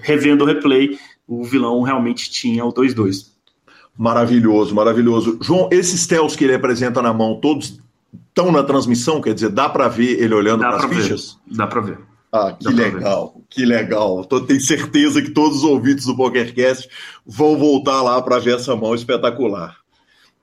[0.00, 3.33] revendo o replay, o vilão realmente tinha o 2-2.
[3.96, 5.38] Maravilhoso, maravilhoso.
[5.40, 7.80] João, esses tells que ele apresenta na mão, todos
[8.28, 9.20] estão na transmissão?
[9.20, 11.38] Quer dizer, dá para ver ele olhando para as fichas?
[11.46, 11.98] Dá para ver.
[12.32, 14.24] Ah, que legal, que legal.
[14.24, 16.88] Tô, tenho certeza que todos os ouvintes do PokerCast
[17.24, 19.76] vão voltar lá para ver essa mão espetacular.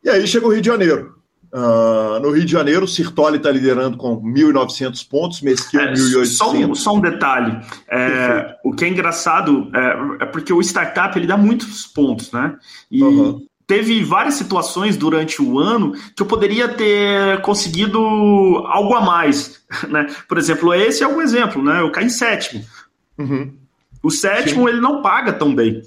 [0.02, 1.21] E aí chega o Rio de Janeiro.
[1.54, 6.26] Uh, no Rio de Janeiro, o Sirtoli está liderando com 1.900 pontos, Mesquil é, 1.800.
[6.26, 7.60] Só um, só um detalhe.
[7.90, 12.56] É, o que é engraçado é, é, porque o startup ele dá muitos pontos, né?
[12.90, 13.46] E uhum.
[13.68, 20.08] teve várias situações durante o ano que eu poderia ter conseguido algo a mais, né?
[20.30, 21.82] Por exemplo, esse é um exemplo, né?
[21.82, 22.64] Eu caí em sétimo.
[23.18, 23.54] Uhum.
[24.02, 24.70] O sétimo Sim.
[24.70, 25.82] ele não paga tão bem.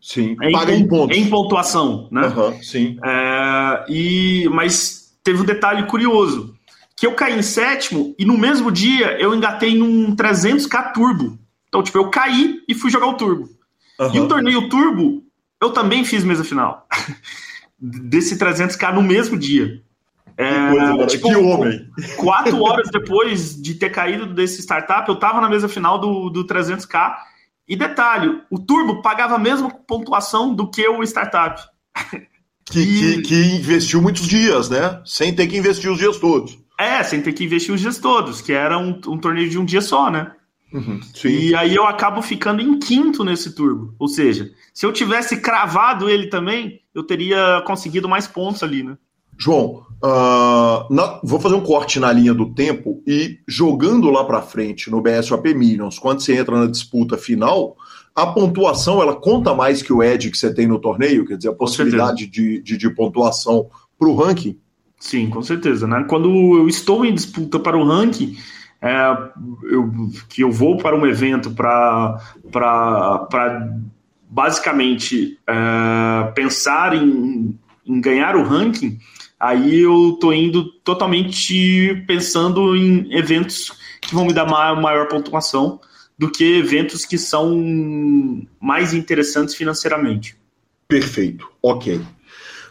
[0.00, 1.16] Sim, em, paga em pontos.
[1.16, 2.26] Em pontuação, né?
[2.28, 2.96] Uhum, sim.
[3.04, 6.54] É, e, mas teve um detalhe curioso,
[6.96, 11.38] que eu caí em sétimo e no mesmo dia eu engatei num 300k turbo.
[11.68, 13.48] Então, tipo, eu caí e fui jogar o turbo.
[13.98, 14.14] Uhum.
[14.14, 15.22] E o torneio turbo,
[15.60, 16.86] eu também fiz mesa final.
[17.78, 19.82] Desse 300k no mesmo dia.
[20.36, 21.86] É, coisa, tipo, que homem!
[22.16, 26.46] Quatro horas depois de ter caído desse startup, eu tava na mesa final do, do
[26.46, 27.14] 300k
[27.70, 31.62] e detalhe, o Turbo pagava a mesma pontuação do que o startup.
[32.62, 33.16] Que, e...
[33.16, 35.02] que, que, investiu muitos dias, né?
[35.04, 36.56] Sem ter que investir os dias todos.
[36.78, 39.64] É, sem ter que investir os dias todos, que era um, um torneio de um
[39.64, 40.30] dia só, né?
[40.72, 43.92] Uhum, e aí eu acabo ficando em quinto nesse turbo.
[43.98, 48.96] Ou seja, se eu tivesse cravado ele também, eu teria conseguido mais pontos ali, né?
[49.36, 54.42] João, uh, na, vou fazer um corte na linha do tempo e jogando lá para
[54.42, 57.76] frente no BSOP Millions, quando você entra na disputa final,
[58.14, 61.50] a pontuação ela conta mais que o edge que você tem no torneio, quer dizer,
[61.50, 64.58] a possibilidade de, de, de, pontuação para o ranking?
[64.98, 65.86] Sim, com certeza.
[65.86, 66.04] Né?
[66.08, 68.36] Quando eu estou em disputa para o ranking,
[68.82, 69.16] é,
[69.64, 69.90] eu,
[70.28, 72.18] que eu vou para um evento para
[74.28, 78.98] basicamente é, pensar em, em ganhar o ranking,
[79.40, 83.72] Aí eu tô indo totalmente pensando em eventos
[84.02, 85.80] que vão me dar maior, pontuação
[86.18, 90.36] do que eventos que são mais interessantes financeiramente.
[90.86, 92.02] Perfeito, ok.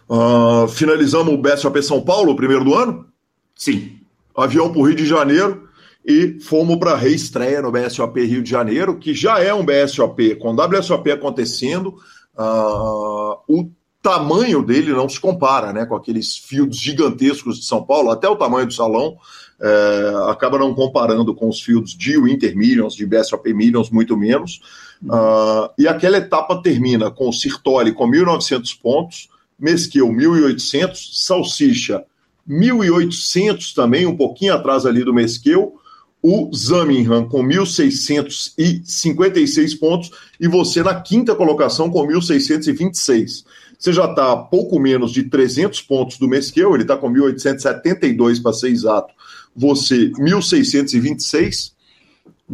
[0.08, 3.08] Uh, finalizamos o BSOP São Paulo, primeiro do ano?
[3.56, 3.98] Sim.
[4.38, 5.68] Avião para o Rio de Janeiro
[6.06, 10.36] e fomos para a reestreia no BSOP Rio de Janeiro, que já é um BSOP
[10.36, 11.96] com WSOP acontecendo.
[12.38, 13.72] Uh, o
[14.02, 18.36] tamanho dele não se compara né, com aqueles fios gigantescos de São Paulo, até o
[18.36, 19.18] tamanho do salão
[19.62, 24.62] é, acaba não comparando com os fios de Winter Millions, de BSOP Millions, muito menos.
[25.04, 32.04] Uh, e aquela etapa termina com o Sirtoli com 1.900 pontos, Mesquil 1.800, Salsicha
[32.50, 35.74] 1.800 também, um pouquinho atrás ali do Mesquil,
[36.22, 43.46] o Zaminham com 1.656 pontos e você na quinta colocação com 1.626.
[43.80, 48.52] Você já está pouco menos de 300 pontos do Mesquil, ele está com 1.872 para
[48.52, 49.14] ser exato.
[49.56, 51.72] Você, 1.626.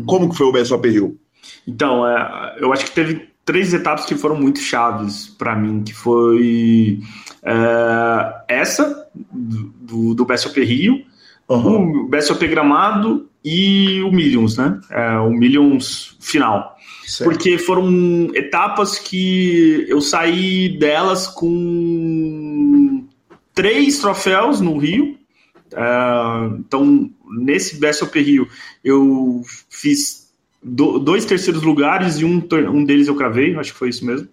[0.05, 1.19] Como que foi o BSOP Rio?
[1.67, 5.93] Então, é, eu acho que teve três etapas que foram muito chaves para mim, que
[5.93, 6.99] foi
[7.43, 11.03] é, essa do, do BSOP Rio,
[11.49, 12.03] uhum.
[12.03, 14.79] o BSOP Gramado e o Millions, né?
[14.91, 16.74] É, o Millions final.
[17.05, 17.29] Certo.
[17.29, 23.05] Porque foram etapas que eu saí delas com
[23.53, 25.17] três troféus no Rio.
[25.71, 28.47] Uh, então, nesse BSOP Rio,
[28.83, 30.25] eu fiz
[30.63, 34.27] do, dois terceiros lugares e um, um deles eu cravei, acho que foi isso mesmo.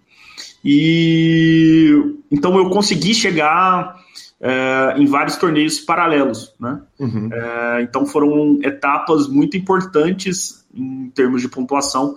[0.65, 1.91] E
[2.31, 3.97] então eu consegui chegar
[4.41, 6.81] uh, em vários torneios paralelos, né?
[6.99, 7.27] Uhum.
[7.27, 12.15] Uh, então foram etapas muito importantes em termos de pontuação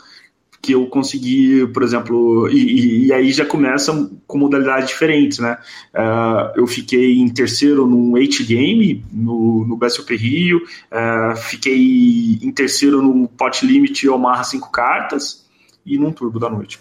[0.67, 5.57] que eu consegui, por exemplo, e, e, aí já começa com modalidades diferentes, né?
[5.95, 12.51] Uh, eu fiquei em terceiro no 8 Game, no, no BSOP Rio, uh, fiquei em
[12.51, 15.47] terceiro no Pot Limit Omaha 5 cartas
[15.87, 16.81] e num Turbo da noite.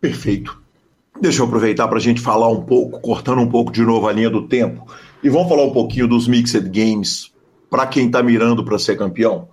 [0.00, 0.62] Perfeito.
[1.20, 4.12] Deixa eu aproveitar para a gente falar um pouco, cortando um pouco de novo a
[4.12, 4.86] linha do tempo,
[5.24, 7.32] e vamos falar um pouquinho dos Mixed Games
[7.68, 9.48] para quem está mirando para ser campeão.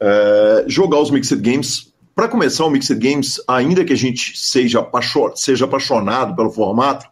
[0.00, 4.80] Uh, jogar os Mixed Games para começar o Mixed Games, ainda que a gente seja,
[4.80, 7.06] apaixonado, seja apaixonado pelo formato,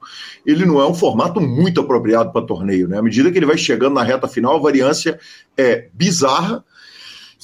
[0.47, 2.89] ele não é um formato muito apropriado para torneio.
[2.89, 2.97] Né?
[2.97, 5.21] À medida que ele vai chegando na reta final, a variância
[5.59, 6.65] é bizarra.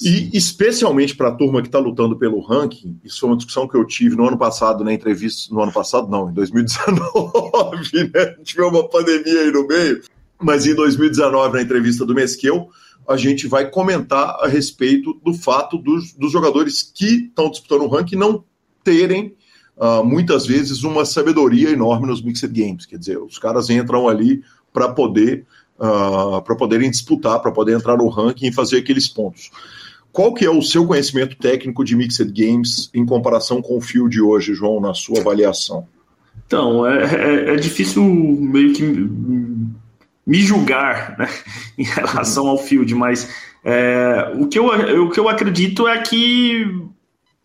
[0.02, 3.76] E especialmente para a turma que está lutando pelo ranking, isso foi uma discussão que
[3.76, 5.54] eu tive no ano passado, na entrevista.
[5.54, 8.36] No ano passado, não, em 2019, né?
[8.42, 10.00] Tivemos uma pandemia aí no meio.
[10.40, 12.70] Mas em 2019, na entrevista do Mesquil,
[13.10, 17.88] a gente vai comentar a respeito do fato dos, dos jogadores que estão disputando o
[17.88, 18.44] ranking não
[18.84, 19.34] terem
[19.76, 22.86] uh, muitas vezes uma sabedoria enorme nos mixed games.
[22.86, 25.44] Quer dizer, os caras entram ali para poder
[25.76, 29.50] uh, para poderem disputar, para poder entrar no ranking e fazer aqueles pontos.
[30.12, 34.08] Qual que é o seu conhecimento técnico de mixed games em comparação com o fio
[34.08, 35.88] de hoje, João, na sua avaliação?
[36.46, 38.82] Então, é, é, é difícil meio que
[40.30, 41.28] me julgar né,
[41.76, 43.28] em relação ao field, mas
[43.64, 46.64] é, o, que eu, o que eu acredito é que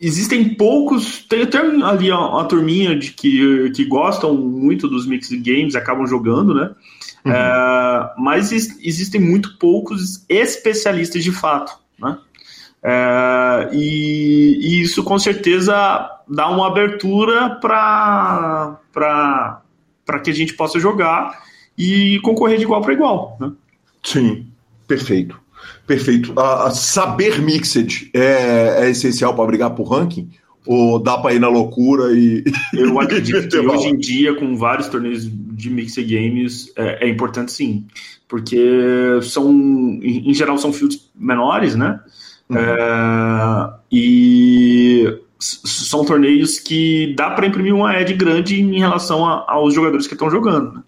[0.00, 1.24] existem poucos.
[1.28, 6.54] Tem até ali uma, turminha de que, que gostam muito dos mixed games, acabam jogando,
[6.54, 6.70] né?
[7.24, 7.32] Uhum.
[7.32, 12.18] É, mas existem muito poucos especialistas de fato, né?
[12.84, 15.74] É, e, e, isso com certeza
[16.28, 18.78] dá uma abertura para
[20.22, 21.46] que a gente possa jogar
[21.76, 23.36] e concorrer de igual para igual.
[23.40, 23.52] Né?
[24.02, 24.46] Sim,
[24.86, 25.38] perfeito.
[25.86, 26.38] Perfeito.
[26.38, 30.28] A, a saber mixed é, é essencial para brigar por ranking?
[30.66, 32.44] Ou dá para ir na loucura e.
[32.74, 37.52] Eu acredito que hoje em dia, com vários torneios de mixed games, é, é importante
[37.52, 37.86] sim.
[38.28, 38.58] Porque
[39.22, 42.00] são, em, em geral, são fields menores, né?
[42.48, 42.56] Uhum.
[42.58, 49.74] É, e são torneios que dá para imprimir uma edge grande em relação a, aos
[49.74, 50.74] jogadores que estão jogando.
[50.74, 50.82] Né?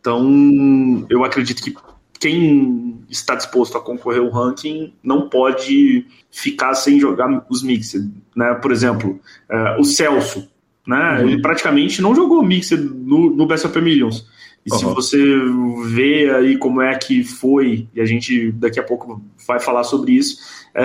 [0.00, 1.74] Então, eu acredito que
[2.18, 8.10] quem está disposto a concorrer ao ranking não pode ficar sem jogar os mixed.
[8.36, 8.54] Né?
[8.54, 9.18] Por exemplo,
[9.50, 10.48] uh, o Celso,
[10.86, 11.20] né?
[11.20, 11.28] Uhum.
[11.28, 14.26] ele praticamente não jogou mixed no, no Best of Millions.
[14.66, 14.78] E uhum.
[14.78, 15.18] se você
[15.86, 20.12] vê aí como é que foi, e a gente daqui a pouco vai falar sobre
[20.12, 20.38] isso,
[20.74, 20.82] é,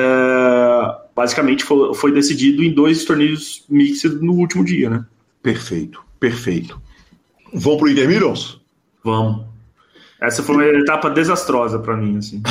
[1.14, 5.06] basicamente foi, foi, decidido em dois torneios mixed no último dia, né?
[5.44, 6.82] Perfeito, perfeito.
[7.54, 8.62] Vamos pro Intermedials?
[9.06, 9.46] Vamos.
[10.20, 12.42] Essa foi uma etapa desastrosa para mim, assim.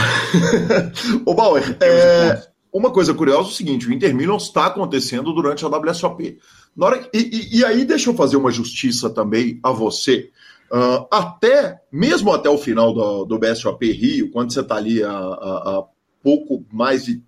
[1.26, 5.64] Ô Bauer, é, uma coisa curiosa é o seguinte: o Inter Milan está acontecendo durante
[5.64, 6.38] a WSOP.
[6.78, 10.30] Hora, e, e, e, aí deixa eu fazer uma justiça também a você.
[10.70, 15.11] Uh, até, mesmo até o final do, do BSOP Rio, quando você está ali a,
[15.11, 15.84] a, a
[16.22, 17.20] pouco mais de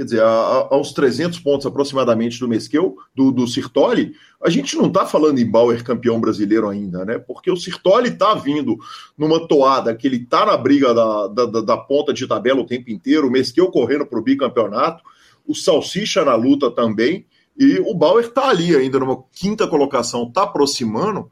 [0.00, 4.74] quer dizer, a, a, uns 300 pontos aproximadamente do Mesquel, do, do Sirtoli, a gente
[4.74, 7.18] não está falando em Bauer campeão brasileiro ainda, né?
[7.18, 8.78] Porque o Sirtoli está vindo
[9.16, 12.90] numa toada que ele está na briga da, da, da, ponta de tabela o tempo
[12.90, 15.04] inteiro, o Mesquel correndo para o bicampeonato,
[15.46, 17.26] o Salsicha na luta também,
[17.58, 21.30] e o Bauer está ali ainda numa quinta colocação, está aproximando,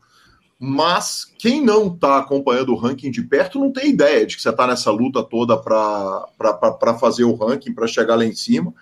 [0.59, 4.51] mas quem não está acompanhando o ranking de perto não tem ideia de que você
[4.51, 8.75] está nessa luta toda para fazer o ranking, para chegar lá em cima.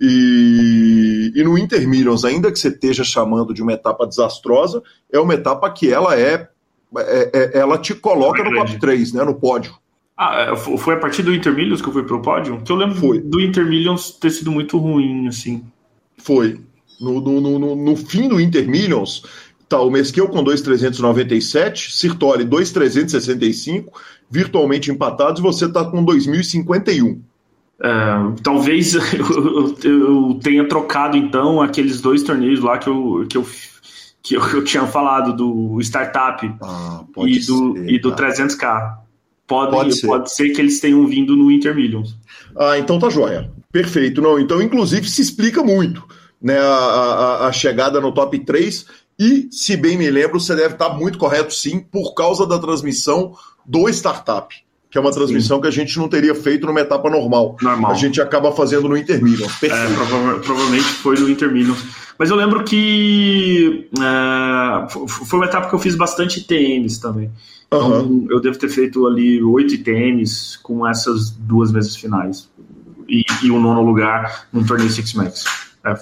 [0.00, 5.34] E, e no Intermillions, ainda que você esteja chamando de uma etapa desastrosa, é uma
[5.34, 6.48] etapa que ela é,
[6.96, 9.74] é, é ela te coloca no top 3, né, no pódio.
[10.16, 12.60] Ah, é, foi a partir do Intermillions que eu fui pro pódio?
[12.62, 13.20] Que eu lembro foi.
[13.20, 15.64] do Intermillions ter sido muito ruim, assim.
[16.18, 16.60] Foi.
[17.00, 19.22] No, no, no, no fim do Intermillions,
[19.72, 23.98] Tá, o Mesquil com 2,397, Sirtoli 2,365,
[24.30, 27.18] virtualmente empatados, e você está com 2.051.
[27.80, 27.88] É,
[28.42, 33.46] talvez eu, eu, tenha trocado então aqueles dois torneios lá que eu, que eu,
[34.22, 38.98] que eu, eu tinha falado, do Startup ah, e, do, ser, e do 300k.
[39.46, 40.06] Pode, pode, ser.
[40.06, 42.14] pode ser que eles tenham vindo no Inter Millions.
[42.54, 43.50] Ah, então tá joia.
[43.72, 44.20] Perfeito.
[44.20, 46.06] Não, então, inclusive, se explica muito
[46.42, 50.74] né, a, a, a chegada no top 3 e, se bem me lembro, você deve
[50.74, 53.34] estar muito correto sim, por causa da transmissão
[53.64, 54.54] do startup,
[54.90, 55.62] que é uma transmissão sim.
[55.62, 57.56] que a gente não teria feito numa etapa normal.
[57.60, 57.92] normal.
[57.92, 59.46] A gente acaba fazendo no Intermillion.
[59.62, 61.74] É, prova provavelmente foi no Intermillion.
[62.18, 67.30] Mas eu lembro que é, foi uma etapa que eu fiz bastante TMs também.
[67.66, 68.26] Então, uhum.
[68.30, 72.50] eu devo ter feito ali oito ITMs com essas duas vezes finais.
[73.08, 75.44] E, e um nono lugar no torneio Six Max.
[75.84, 75.94] É,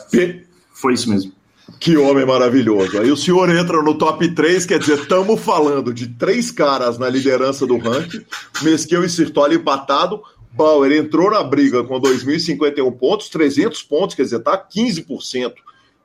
[0.72, 1.32] foi isso mesmo.
[1.78, 2.98] Que homem maravilhoso.
[2.98, 7.08] Aí o senhor entra no top 3, quer dizer, estamos falando de três caras na
[7.08, 8.24] liderança do ranking,
[8.62, 14.40] Mesquil e Sirtoli empatado, Bauer entrou na briga com 2.051 pontos, 300 pontos, quer dizer,
[14.40, 15.52] tá 15%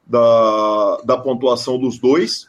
[0.05, 2.47] da, da pontuação dos dois,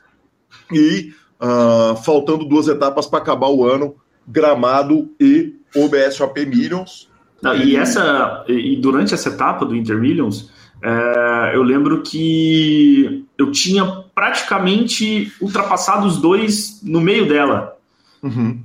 [0.71, 3.97] e uh, faltando duas etapas para acabar o ano,
[4.29, 7.09] Gramado e OBSOP Millions.
[7.41, 10.51] Não, e, essa, e durante essa etapa do Inter Millions,
[10.83, 17.77] é, eu lembro que eu tinha praticamente ultrapassado os dois no meio dela.
[18.23, 18.61] Uhum.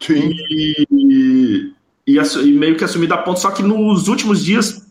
[0.00, 0.32] Sim.
[0.50, 0.86] E,
[2.06, 4.86] e, e, meio que assumi da ponta, só que nos últimos dias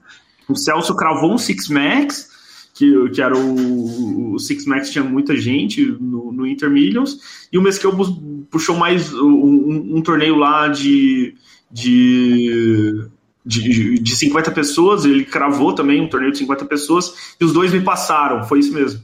[0.47, 2.29] o Celso cravou um Six Max,
[2.73, 7.57] que, que era o, o Six Max tinha muita gente no, no Inter Millions, e
[7.57, 7.91] o Mesquil
[8.49, 11.35] puxou mais um, um torneio lá de,
[11.71, 13.05] de
[13.45, 17.71] de, de 50 pessoas, ele cravou também um torneio de 50 pessoas, e os dois
[17.71, 19.01] me passaram, foi isso mesmo.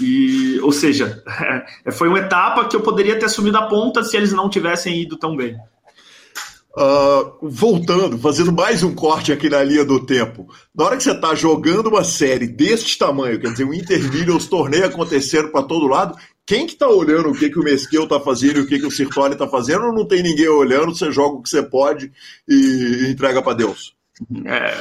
[0.00, 1.22] E, ou seja,
[1.84, 5.02] é, foi uma etapa que eu poderia ter assumido a ponta se eles não tivessem
[5.02, 5.56] ido tão bem.
[6.76, 10.48] Uh, voltando, fazendo mais um corte aqui na linha do tempo.
[10.74, 14.48] Na hora que você está jogando uma série deste tamanho, quer dizer, o Intermediate, os
[14.48, 18.20] torneios acontecendo para todo lado, quem que tá olhando o que, que o Mesquil tá
[18.20, 19.92] fazendo e o que, que o Sirtoli tá fazendo?
[19.92, 22.12] Não tem ninguém olhando, você joga o que você pode
[22.48, 23.94] e entrega para Deus.
[24.44, 24.76] É,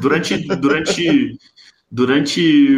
[0.00, 1.38] durante, durante,
[1.90, 2.74] durante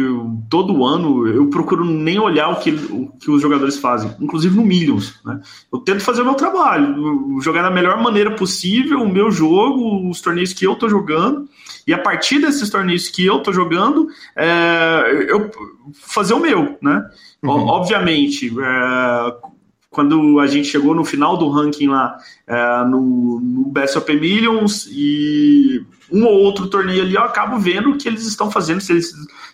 [0.49, 4.55] todo o ano, eu procuro nem olhar o que, o que os jogadores fazem, inclusive
[4.55, 5.19] no Millions.
[5.25, 5.41] Né?
[5.73, 10.21] Eu tento fazer o meu trabalho, jogar da melhor maneira possível o meu jogo, os
[10.21, 11.49] torneios que eu tô jogando,
[11.85, 15.49] e a partir desses torneios que eu tô jogando, é, eu
[15.93, 17.09] fazer o meu, né?
[17.41, 17.49] Uhum.
[17.67, 19.33] Obviamente, é,
[19.89, 22.17] quando a gente chegou no final do ranking lá,
[22.47, 27.97] é, no, no BSOP Millions e um ou outro torneio ali, eu acabo vendo o
[27.97, 29.13] que eles estão fazendo, se eles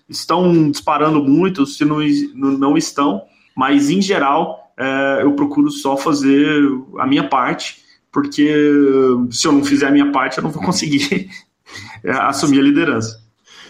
[0.10, 2.00] estão disparando muito, se não,
[2.34, 3.24] não estão,
[3.56, 6.62] mas em geral é, eu procuro só fazer
[7.00, 8.52] a minha parte, porque
[9.32, 11.47] se eu não fizer a minha parte, eu não vou conseguir é,
[12.05, 13.26] assumir a liderança.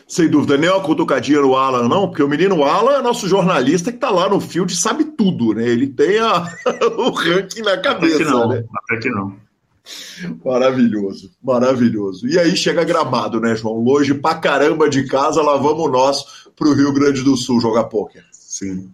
[0.08, 3.92] Sem dúvida, nem uma cutucadinha no Alan, não, porque o menino Alan é nosso jornalista
[3.92, 5.68] que tá lá no field e sabe tudo, né?
[5.68, 6.48] Ele tem a,
[6.98, 8.16] o ranking na cabeça.
[8.16, 8.64] Até que não, né?
[8.74, 9.36] até que não.
[10.44, 12.28] Maravilhoso, maravilhoso.
[12.28, 13.76] E aí chega gramado, né, João?
[13.76, 16.24] Longe pra caramba de casa, lá vamos nós
[16.56, 18.24] pro Rio Grande do Sul jogar pôquer.
[18.32, 18.90] Sim.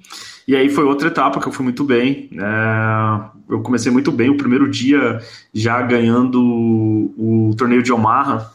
[0.47, 2.29] E aí foi outra etapa que eu fui muito bem.
[2.33, 3.33] É...
[3.49, 5.19] Eu comecei muito bem o primeiro dia
[5.53, 8.51] já ganhando o, o torneio de Omaha.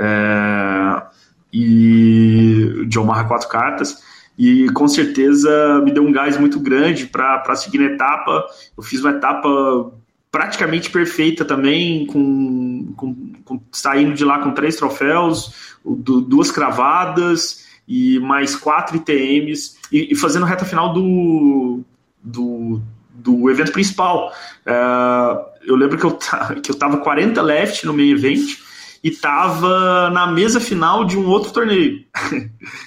[0.00, 1.10] É
[1.52, 3.98] e de Omaha quatro cartas
[4.38, 8.46] e com certeza me deu um gás muito grande para seguir na etapa.
[8.76, 9.92] Eu fiz uma etapa
[10.30, 18.18] praticamente perfeita também, com, com, com saindo de lá com três troféus, duas cravadas e
[18.20, 21.80] mais quatro ITMs e, e fazendo reta final do,
[22.22, 22.80] do,
[23.12, 24.32] do evento principal.
[24.64, 26.12] Uh, eu lembro que eu,
[26.62, 28.69] que eu tava 40 left no meio evento
[29.02, 32.04] e estava na mesa final de um outro torneio.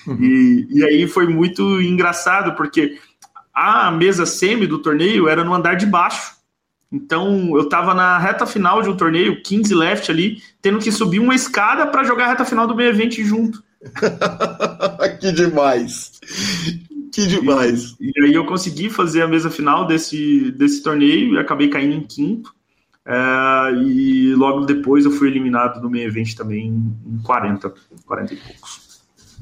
[0.07, 0.18] Uhum.
[0.22, 2.97] e, e aí foi muito engraçado, porque
[3.53, 6.34] a mesa semi do torneio era no andar de baixo.
[6.91, 11.20] Então eu estava na reta final de um torneio, 15 left ali, tendo que subir
[11.20, 13.64] uma escada para jogar a reta final do meio evento junto.
[15.20, 16.11] que demais!
[17.11, 17.95] Que demais!
[17.99, 21.95] E, e, aí eu consegui fazer a mesa final desse, desse torneio e acabei caindo
[21.95, 22.53] em quinto.
[23.06, 27.74] É, e logo depois eu fui eliminado no meio evento também em 40,
[28.06, 28.84] 40 e poucos.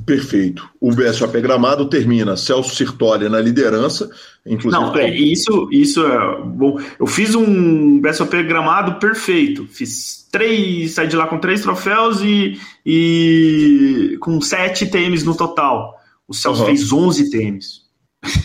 [0.06, 0.68] Perfeito.
[0.80, 4.10] O BSOP Gramado termina Celso Sirtoli na liderança,
[4.46, 4.84] inclusive.
[4.84, 6.80] Não, é, isso, isso é bom.
[7.00, 9.68] Eu fiz um BSOP Gramado perfeito.
[9.68, 15.96] Fiz três, saí de lá com três troféus e, e com sete TMs no total.
[16.28, 16.68] O Celso uhum.
[16.68, 17.81] fez 11 TMs.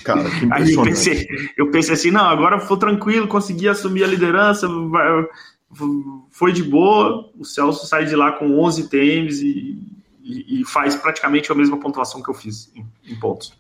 [0.04, 4.06] Cara, que Aí eu pensei, eu pensei assim, não, agora foi tranquilo, consegui assumir a
[4.06, 4.68] liderança,
[6.30, 7.30] foi de boa.
[7.38, 9.78] O Celso sai de lá com 11 TMs e,
[10.22, 13.52] e, e faz praticamente a mesma pontuação que eu fiz em, em pontos.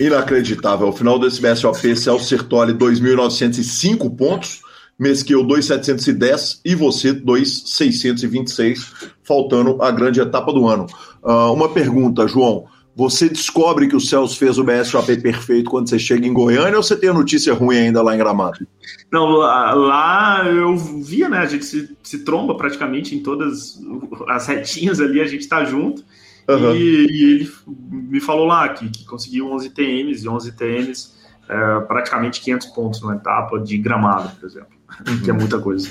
[0.00, 0.86] Inacreditável.
[0.86, 4.62] Ao final desse BSOP, Celso Sertoli, 2.905 pontos.
[4.98, 8.92] Mesquil 2,710 e você 2,626,
[9.24, 10.86] faltando a grande etapa do ano.
[11.22, 12.66] Uh, uma pergunta, João.
[12.94, 16.82] Você descobre que o Celso fez o BSOP perfeito quando você chega em Goiânia ou
[16.82, 18.66] você tem a notícia ruim ainda lá em Gramado?
[19.10, 21.38] Não, lá eu via, né?
[21.38, 23.80] A gente se, se tromba praticamente em todas
[24.28, 26.04] as retinhas ali, a gente tá junto.
[26.48, 26.74] Uhum.
[26.74, 31.14] E, e, ele me falou lá que, que conseguiu 11 TMs e 11 TMs,
[31.48, 34.68] é, praticamente 500 pontos numa etapa de Gramado, por exemplo,
[35.08, 35.20] uhum.
[35.22, 35.88] que é muita coisa.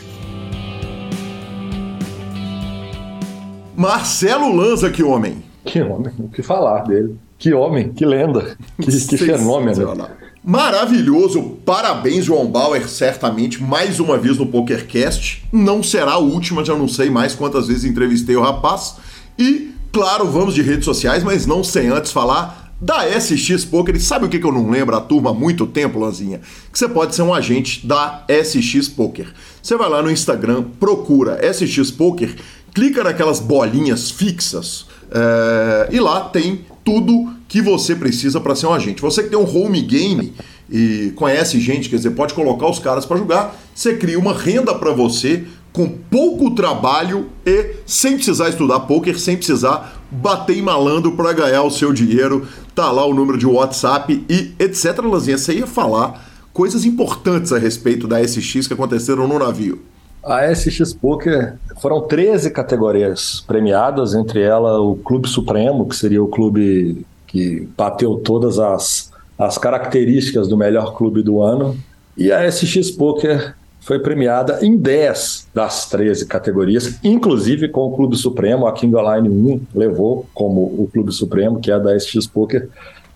[3.76, 5.51] Marcelo Lanza, que homem!
[5.66, 7.16] Que homem, o que falar dele.
[7.38, 10.08] Que homem, que lenda, que, que fenômeno.
[10.44, 15.44] Maravilhoso, parabéns, João Bauer, certamente, mais uma vez no PokerCast.
[15.52, 18.96] Não será a última, já não sei mais quantas vezes entrevistei o rapaz.
[19.38, 23.96] E, claro, vamos de redes sociais, mas não sem antes falar da SX Poker.
[23.96, 26.42] E sabe o que eu não lembro a turma há muito tempo, Lanzinha?
[26.72, 29.32] Que você pode ser um agente da SX Poker.
[29.62, 32.36] Você vai lá no Instagram, procura SX Poker,
[32.74, 38.74] clica naquelas bolinhas fixas é, e lá tem tudo que você precisa para ser um
[38.74, 39.02] agente.
[39.02, 40.34] Você que tem um home game
[40.70, 44.74] e conhece gente, quer dizer, pode colocar os caras para jogar, você cria uma renda
[44.74, 45.44] para você
[45.74, 51.64] com pouco trabalho e sem precisar estudar poker, sem precisar bater em malandro para ganhar
[51.64, 52.48] o seu dinheiro.
[52.74, 55.00] Tá lá o número de WhatsApp e etc.
[55.04, 59.82] Lazinha, você ia falar coisas importantes a respeito da SX que aconteceram no navio.
[60.24, 66.28] A SX Poker foram 13 categorias premiadas, entre elas o Clube Supremo, que seria o
[66.28, 71.76] clube que bateu todas as, as características do melhor clube do ano.
[72.16, 78.16] E a SX Poker foi premiada em 10 das 13 categorias, inclusive com o Clube
[78.16, 78.68] Supremo.
[78.68, 82.70] A King Line 1 levou como o Clube Supremo, que é da SX Poker.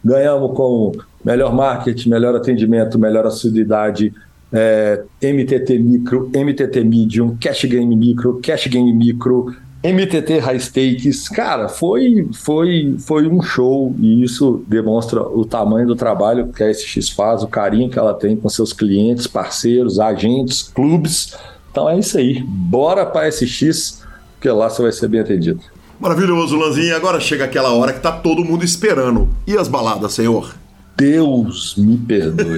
[0.04, 0.92] Ganhamos com
[1.24, 4.12] melhor marketing, melhor atendimento, melhor assiduidade,
[4.52, 11.30] é, MTT Micro, MTT Medium, Cash Game Micro, Cash Game Micro, MTT High Stakes.
[11.30, 16.74] Cara, foi, foi, foi um show e isso demonstra o tamanho do trabalho que a
[16.74, 21.36] SX faz, o carinho que ela tem com seus clientes, parceiros, agentes, clubes.
[21.72, 22.42] Então é isso aí.
[22.44, 24.02] Bora para a SX,
[24.34, 25.62] porque lá você vai ser bem atendido.
[26.00, 26.96] Maravilhoso, Lanzinho.
[26.96, 29.30] Agora chega aquela hora que tá todo mundo esperando.
[29.46, 30.56] E as baladas, senhor?
[30.98, 32.58] Deus me perdoe.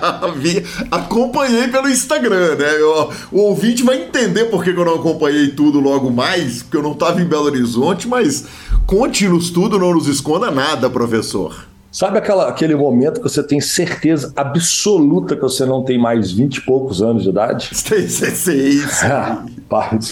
[0.90, 2.74] acompanhei pelo Instagram, né?
[2.78, 6.82] Eu, o ouvinte vai entender por que eu não acompanhei tudo logo mais, porque eu
[6.82, 8.46] não estava em Belo Horizonte, mas
[8.86, 11.66] conte-nos tudo, não nos esconda nada, professor.
[11.90, 16.58] Sabe aquela, aquele momento que você tem certeza absoluta que você não tem mais vinte
[16.58, 17.70] e poucos anos de idade?
[17.72, 18.80] Sei, sei, sei.
[19.02, 19.46] Ah,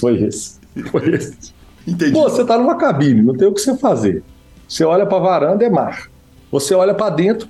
[0.01, 0.55] foi esse.
[0.91, 1.53] Foi esse.
[1.87, 2.13] Entendi.
[2.13, 4.23] Pô, você tá numa cabine, não tem o que você fazer.
[4.67, 6.09] Você olha pra varanda, é mar.
[6.55, 7.49] Você olha para dentro,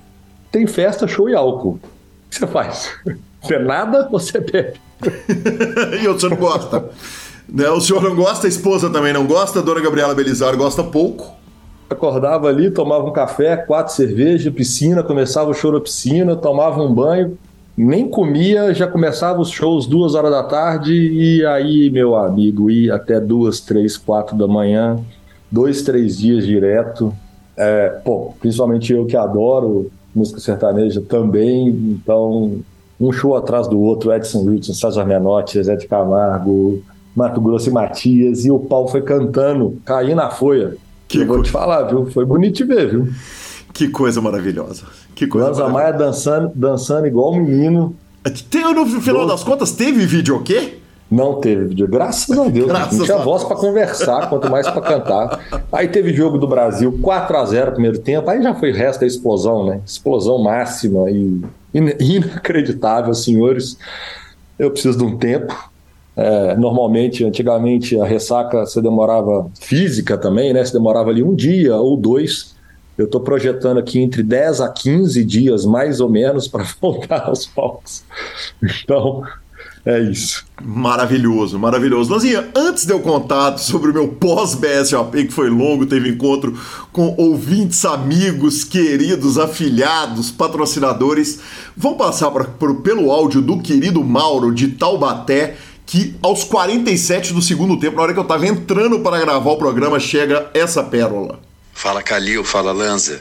[0.51, 1.73] tem festa, show e álcool.
[1.73, 1.81] O
[2.31, 2.91] que você faz?
[3.43, 4.81] Você nada, você bebe.
[6.03, 6.89] e o senhor não gosta.
[7.47, 7.69] Né?
[7.69, 11.31] O senhor não gosta, a esposa também não gosta, a dona Gabriela Belisário gosta pouco.
[11.91, 16.95] Acordava ali, tomava um café, quatro cervejas, piscina, começava o show na piscina, tomava um
[16.95, 17.37] banho,
[17.77, 22.95] nem comia, já começava os shows duas horas da tarde e aí, meu amigo, ia
[22.95, 24.99] até duas, três, quatro da manhã,
[25.53, 27.15] dois, três dias direto,
[27.57, 32.59] é, pô, principalmente eu que adoro música sertaneja também, então
[33.01, 36.83] um show atrás do outro, Edson Wilson, César Menotti, Zé de Camargo,
[37.15, 40.77] Mato Grosso e Matias, e o pau foi cantando, caindo na folha.
[41.09, 42.07] Que eu vou te falar, viu?
[42.11, 43.09] Foi bonito de ver, viu?
[43.73, 44.85] Que coisa maravilhosa.
[45.15, 47.95] Que coisa Lanza Maia dançando, dançando igual um menino.
[48.49, 50.79] Tem, no final das contas, teve vídeo o quê?
[51.11, 52.67] Não teve vídeo, graças a Deus.
[52.67, 55.65] Graças não tinha voz para conversar, quanto mais para cantar.
[55.73, 59.01] Aí teve jogo do Brasil, 4 a 0 primeiro tempo, aí já foi o resto
[59.01, 59.81] da explosão, né?
[59.87, 61.43] Explosão máxima e
[62.01, 63.77] inacreditável, senhores.
[64.59, 65.55] Eu preciso de um tempo.
[66.17, 70.65] É, normalmente, antigamente, a ressaca você demorava física também, né?
[70.65, 72.55] Você demorava ali um dia ou dois.
[72.97, 77.47] Eu estou projetando aqui entre 10 a 15 dias, mais ou menos, para voltar aos
[77.47, 78.05] palcos.
[78.63, 79.25] Então,
[79.85, 80.47] é isso.
[80.63, 82.11] Maravilhoso, maravilhoso.
[82.11, 86.59] Lanzinha, antes de eu contar sobre o meu pós-BSOP, que foi longo, teve encontro
[86.91, 91.41] com ouvintes, amigos, queridos, afiliados, patrocinadores,
[91.77, 92.45] vamos passar pra,
[92.83, 98.15] pelo áudio do querido Mauro de Taubaté, que aos 47 do segundo tempo, na hora
[98.15, 101.41] que eu estava entrando para gravar o programa, chega essa pérola.
[101.75, 103.21] Fala Calil, fala Lanza.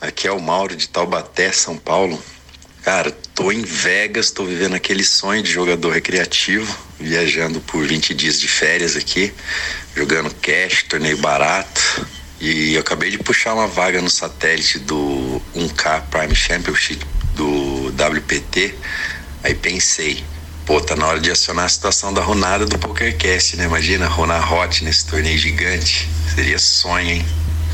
[0.00, 2.18] Aqui é o Mauro de Taubaté, São Paulo.
[2.82, 8.40] Cara, tô em Vegas, tô vivendo aquele sonho de jogador recreativo, viajando por 20 dias
[8.40, 9.32] de férias aqui,
[9.94, 12.04] jogando cash, torneio barato.
[12.40, 18.74] E eu acabei de puxar uma vaga no satélite do 1K Prime Championship do WPT.
[19.44, 20.24] Aí pensei,
[20.66, 23.66] pô, tá na hora de acionar a situação da Ronada do PokerCast, né?
[23.66, 26.08] Imagina, Ronar Hot nesse torneio gigante.
[26.34, 27.26] Seria sonho, hein?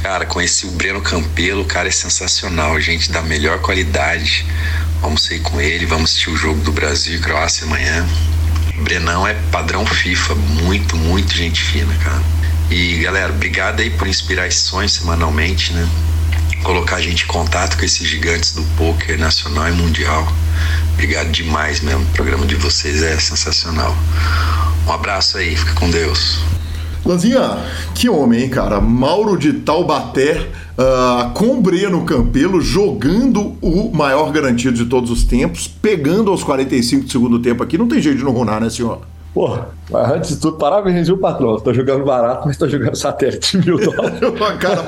[0.04, 4.44] Cara, conheci o Breno Campelo, o cara é sensacional, gente da melhor qualidade.
[5.00, 8.06] Vamos sair com ele, vamos assistir o jogo do Brasil e Croácia amanhã.
[8.82, 12.20] Brenão é padrão FIFA, muito, muito gente fina, cara.
[12.70, 15.88] E galera, obrigado aí por inspirar esse sonho semanalmente, né?
[16.62, 20.30] Colocar a gente em contato com esses gigantes do poker nacional e mundial.
[20.92, 22.02] Obrigado demais mesmo.
[22.02, 23.96] O programa de vocês é sensacional.
[24.86, 26.40] Um abraço aí, fica com Deus.
[27.04, 27.58] Lanzinha,
[27.94, 28.80] que homem, hein, cara?
[28.80, 30.48] Mauro de Taubaté
[30.78, 37.04] uh, com Breno Campelo jogando o maior garantido de todos os tempos, pegando aos 45
[37.04, 37.76] do segundo tempo aqui.
[37.76, 39.02] Não tem jeito de não runar, né, senhor?
[39.34, 39.58] Pô,
[39.90, 41.56] mas antes de tudo, parabéns, viu, patrão?
[41.56, 44.20] Estou jogando barato, mas estou jogando satélite mil dólares.
[44.60, 44.82] cara,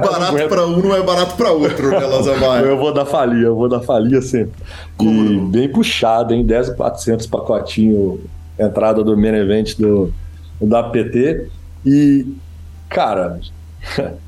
[0.00, 2.62] barato para um não é barato para outro, né, Lazamar?
[2.64, 4.54] Eu vou dar falia, eu vou dar falia sempre.
[5.00, 6.44] E bem puxado, hein?
[6.44, 8.20] 10,400 pacotinho,
[8.58, 9.78] entrada do main event
[10.60, 11.48] do, da PT.
[11.84, 12.26] E,
[12.88, 13.40] cara,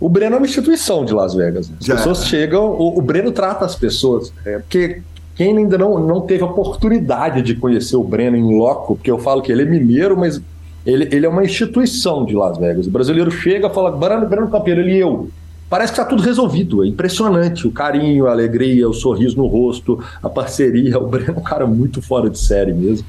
[0.00, 1.70] o Breno é uma instituição de Las Vegas.
[1.80, 1.96] As Já.
[1.96, 4.32] pessoas chegam, o, o, Breno trata as pessoas.
[4.44, 5.02] É, porque
[5.34, 9.40] quem ainda não, não teve oportunidade de conhecer o Breno em loco, porque eu falo
[9.40, 10.40] que ele é mineiro, mas
[10.84, 12.86] ele, ele é uma instituição de Las Vegas.
[12.86, 15.28] O brasileiro chega e fala, Breno, Breno Campeiro, ele e eu.
[15.68, 17.66] Parece que está tudo resolvido, é impressionante.
[17.66, 20.98] O carinho, a alegria, o sorriso no rosto, a parceria.
[20.98, 23.06] O Breno é um cara muito fora de série mesmo.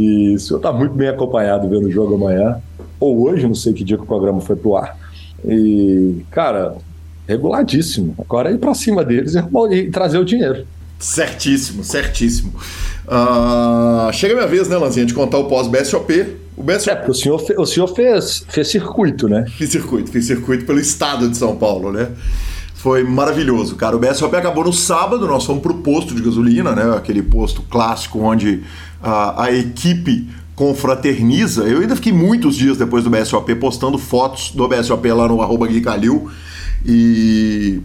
[0.00, 2.56] E o senhor está muito bem acompanhado vendo o jogo amanhã,
[2.98, 4.96] ou hoje, não sei que dia que o programa foi pro ar.
[5.44, 6.76] E, cara,
[7.28, 8.14] reguladíssimo.
[8.18, 9.34] Agora é ir para cima deles
[9.70, 10.66] e trazer o dinheiro.
[10.98, 12.52] Certíssimo, certíssimo.
[13.06, 16.38] Uh, chega a minha vez, né, Lanzinha, de contar o pós-BSOP.
[16.56, 16.90] O BSOP...
[16.90, 19.44] É, porque o senhor, o senhor fez, fez circuito, né?
[19.56, 22.08] Fiz circuito, fiz circuito pelo estado de São Paulo, né?
[22.74, 23.94] Foi maravilhoso, cara.
[23.94, 26.96] O BSOP acabou no sábado, nós fomos pro posto de gasolina, né?
[26.96, 28.62] Aquele posto clássico onde
[29.02, 31.62] a, a equipe confraterniza.
[31.62, 35.66] Eu ainda fiquei muitos dias depois do BSOP postando fotos do BSOP lá no arroba
[35.66, 36.30] Gui Calil.
[36.84, 37.80] E.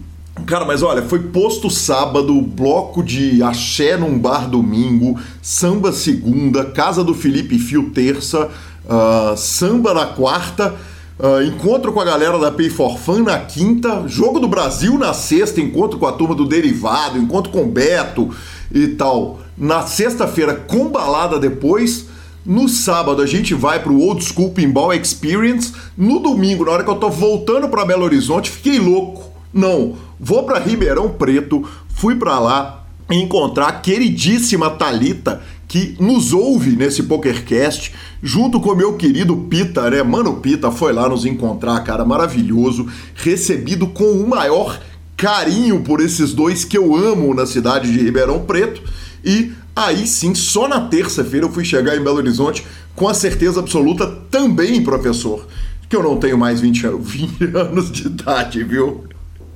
[0.46, 7.02] Cara, mas olha, foi posto sábado, bloco de axé num bar domingo, samba segunda, casa
[7.02, 8.50] do Felipe Fio terça,
[8.86, 10.76] uh, samba na quarta.
[11.18, 15.14] Uh, encontro com a galera da Pay for Fun na quinta, jogo do Brasil na
[15.14, 18.30] sexta, encontro com a turma do Derivado, encontro com o Beto
[18.72, 19.40] e tal.
[19.58, 22.08] Na sexta-feira, com balada depois.
[22.46, 25.74] No sábado a gente vai pro Old School Pinball Experience.
[25.98, 29.32] No domingo, na hora que eu tô voltando para Belo Horizonte, fiquei louco.
[29.52, 36.76] Não, vou para Ribeirão Preto, fui para lá encontrar a queridíssima Talita que nos ouve
[36.76, 40.04] nesse PokerCast, junto com meu querido Pita, né?
[40.04, 44.80] Mano, Pita foi lá nos encontrar, cara, maravilhoso, recebido com o maior
[45.18, 48.82] carinho por esses dois que eu amo na cidade de Ribeirão Preto.
[49.24, 53.60] E aí sim, só na terça-feira eu fui chegar em Belo Horizonte com a certeza
[53.60, 55.46] absoluta também, professor,
[55.90, 59.04] que eu não tenho mais 20 anos, 20 anos de idade, viu?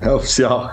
[0.02, 0.72] É oficial.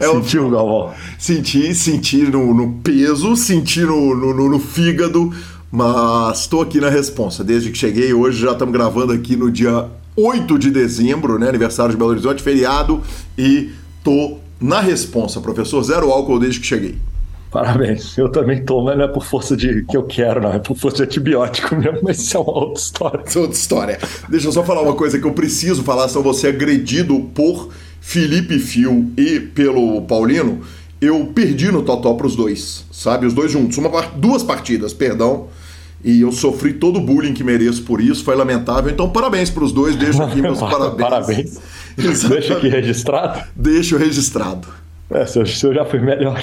[0.00, 0.94] É Sentiu, o Galvão?
[1.18, 5.32] Senti, senti no, no peso, senti no, no, no fígado,
[5.70, 7.44] mas estou aqui na responsa.
[7.44, 11.48] Desde que cheguei, hoje já estamos gravando aqui no dia 8 de dezembro, né?
[11.48, 13.02] Aniversário de Belo Horizonte, feriado,
[13.38, 13.70] e
[14.02, 15.82] tô na responsa, professor.
[15.82, 16.96] Zero álcool desde que cheguei.
[17.50, 18.16] Parabéns.
[18.16, 20.52] Eu também tô, mas não é por força de que eu quero, não.
[20.52, 23.24] É por força de antibiótico mesmo, mas isso é uma outra história.
[23.34, 23.98] É outra história.
[24.28, 27.18] Deixa eu só falar uma coisa que eu preciso falar, se eu vou ser agredido
[27.34, 27.70] por
[28.00, 30.60] Felipe Fio e pelo Paulino,
[31.00, 33.26] eu perdi no Totó pros dois, sabe?
[33.26, 33.76] Os dois juntos.
[33.78, 35.48] Uma, duas partidas, perdão.
[36.04, 38.90] E eu sofri todo o bullying que mereço por isso, foi lamentável.
[38.90, 40.96] Então, parabéns para os dois, deixo aqui meus parabéns.
[40.96, 41.60] parabéns.
[42.28, 43.42] Deixa aqui registrado?
[43.54, 44.68] Deixo registrado.
[45.10, 46.40] É, seu, seu já foi melhor.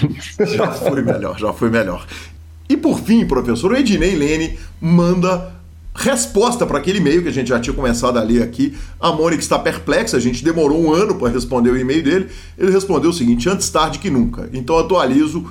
[0.56, 2.06] já foi melhor, já foi melhor.
[2.70, 5.54] E por fim, professor, o Ednei Lene manda
[5.96, 8.78] resposta para aquele e-mail que a gente já tinha começado a ler aqui.
[9.00, 12.28] A Mônica está perplexa, a gente demorou um ano para responder o e-mail dele.
[12.58, 14.50] Ele respondeu o seguinte: antes tarde que nunca.
[14.54, 15.50] Então atualizo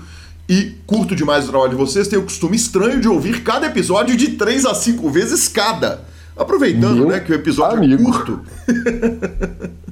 [0.49, 2.07] e curto demais o trabalho de vocês.
[2.07, 6.05] Tenho o costume estranho de ouvir cada episódio de 3 a 5 vezes cada.
[6.37, 8.03] Aproveitando, Meu né, que o episódio amigo.
[8.03, 8.41] é curto.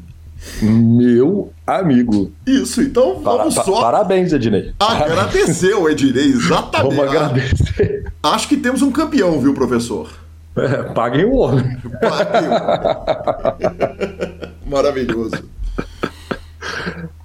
[0.62, 2.32] Meu amigo.
[2.46, 3.80] Isso, então vamos Para, só.
[3.80, 4.72] Parabéns, Ednei.
[4.78, 6.96] Agradecer o Ednei, exatamente.
[6.96, 8.12] Vamos agradecer.
[8.22, 10.10] Acho que temos um campeão, viu, professor?
[10.56, 11.76] É, paguem o homem.
[12.00, 12.54] Paguem o
[14.70, 15.44] Maravilhoso.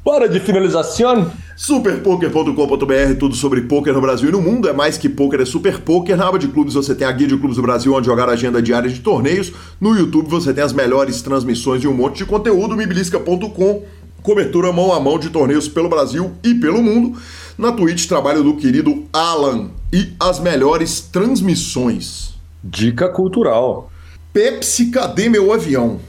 [0.10, 1.32] Bora de finalização?
[1.56, 4.68] Superpoker.com.br, tudo sobre poker no Brasil e no mundo.
[4.68, 6.18] É mais que poker, é super poker.
[6.18, 8.32] Na aba de clubes você tem a guia de clubes do Brasil, onde jogar a
[8.32, 9.54] agenda diária de torneios.
[9.80, 12.76] No YouTube você tem as melhores transmissões e um monte de conteúdo.
[12.76, 13.84] Mibilisca.com,
[14.24, 17.16] cobertura mão a mão de torneios pelo Brasil e pelo mundo.
[17.56, 22.34] Na Twitch, trabalho do querido Alan e as melhores transmissões.
[22.64, 23.92] Dica cultural.
[24.34, 26.00] Pepsi, cadê meu avião?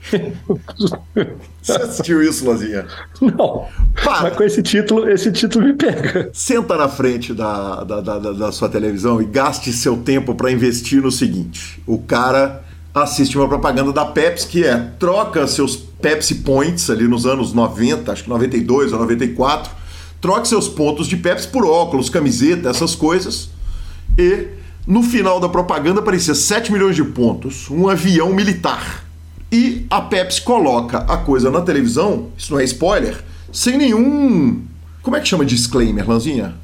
[1.62, 2.86] Você assistiu isso, Lazinha?
[3.20, 3.66] Não.
[4.02, 4.22] Para.
[4.22, 6.30] Mas com esse título, esse título me pega.
[6.32, 11.02] Senta na frente da, da, da, da sua televisão e gaste seu tempo para investir
[11.02, 16.90] no seguinte: o cara assiste uma propaganda da Pepsi que é troca seus Pepsi Points
[16.90, 19.70] ali nos anos 90, acho que 92 ou 94,
[20.20, 23.50] troque seus pontos de Pepsi por óculos, camiseta, essas coisas
[24.18, 24.48] e
[24.86, 29.04] no final da propaganda aparecia 7 milhões de pontos, um avião militar.
[29.52, 33.22] E a Pepsi coloca a coisa na televisão, isso não é spoiler,
[33.52, 34.62] sem nenhum.
[35.02, 36.54] Como é que chama disclaimer, Lanzinha?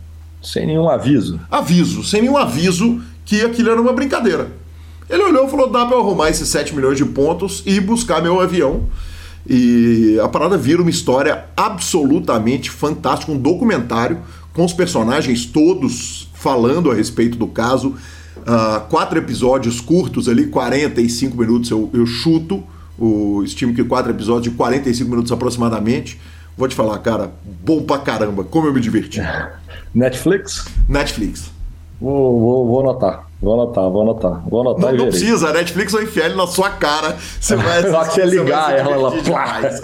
[0.42, 1.40] Sem nenhum aviso.
[1.50, 4.52] Aviso, sem nenhum aviso que aquilo era uma brincadeira.
[5.10, 8.22] Ele olhou e falou: dá pra eu arrumar esses 7 milhões de pontos e buscar
[8.22, 8.84] meu avião.
[9.48, 14.18] E a parada vira uma história absolutamente fantástica, um documentário
[14.52, 17.94] com os personagens todos falando a respeito do caso.
[18.38, 22.62] Uh, quatro episódios curtos ali, 45 minutos eu, eu chuto.
[22.98, 26.18] O estimo que quatro episódios de 45 minutos aproximadamente.
[26.56, 29.20] Vou te falar, cara, bom pra caramba, como eu me diverti.
[29.94, 30.66] Netflix?
[30.88, 31.50] Netflix.
[32.00, 33.26] Vou, vou, vou anotar.
[33.40, 34.48] Vou anotar, vou anotar.
[34.48, 37.16] Vou anotar não, não precisa, a Netflix vai enfiar ele na sua cara.
[37.40, 39.12] Você vai assistir, você ligar ela, ela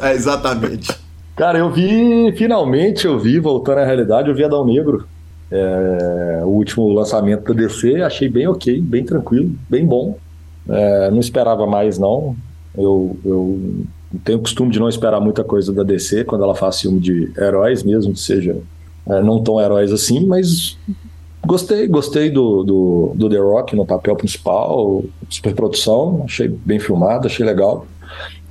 [0.03, 0.97] É, exatamente.
[1.35, 5.07] Cara, eu vi, finalmente eu vi, voltando à realidade, eu vi Adão Negro.
[5.51, 10.19] É, o último lançamento da DC, achei bem ok, bem tranquilo, bem bom.
[10.69, 12.37] É, não esperava mais, não.
[12.77, 13.85] Eu, eu
[14.25, 17.33] tenho o costume de não esperar muita coisa da DC quando ela faz filme de
[17.37, 18.57] heróis, mesmo que seja
[19.07, 20.79] é, não tão heróis assim, mas
[21.45, 27.27] gostei, gostei do, do, do The Rock no papel principal, super produção, achei bem filmado,
[27.27, 27.87] achei legal.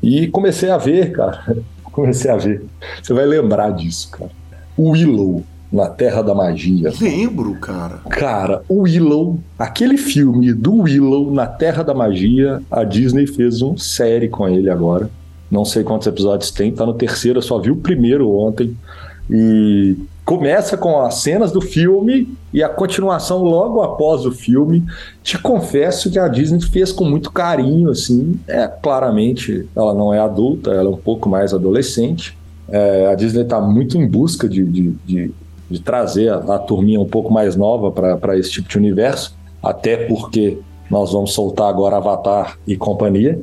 [0.01, 1.57] E comecei a ver, cara,
[1.91, 2.65] comecei a ver.
[3.01, 4.31] Você vai lembrar disso, cara.
[4.77, 6.91] Willow na Terra da Magia.
[6.99, 7.99] Lembro, cara.
[8.09, 13.77] Cara, o Willow, aquele filme do Willow na Terra da Magia, a Disney fez uma
[13.77, 15.09] série com ele agora.
[15.49, 18.75] Não sei quantos episódios tem, tá no terceiro, eu só vi o primeiro ontem.
[19.29, 19.95] E
[20.25, 24.83] começa com as cenas do filme e a continuação logo após o filme.
[25.23, 28.39] Te confesso que a Disney fez com muito carinho, assim.
[28.47, 32.37] É, claramente, ela não é adulta, ela é um pouco mais adolescente.
[32.69, 35.31] É, a Disney está muito em busca de, de, de
[35.71, 39.97] de trazer a, a turminha um pouco mais nova para esse tipo de universo, até
[39.97, 40.57] porque
[40.89, 43.39] nós vamos soltar agora Avatar e companhia.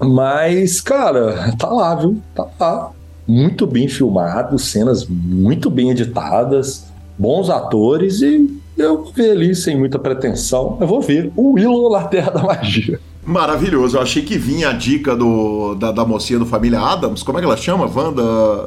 [0.00, 2.20] Mas, cara, tá lá, viu?
[2.34, 2.90] Tá lá.
[3.26, 6.86] Muito bem filmado, cenas muito bem editadas,
[7.18, 10.78] bons atores e eu vou ver ali sem muita pretensão.
[10.80, 13.00] Eu vou ver o Willow na Terra da Magia.
[13.28, 13.98] Maravilhoso.
[13.98, 17.22] Eu achei que vinha a dica do, da, da mocinha do Família Adams.
[17.22, 17.84] Como é que ela chama?
[17.86, 18.22] Wanda?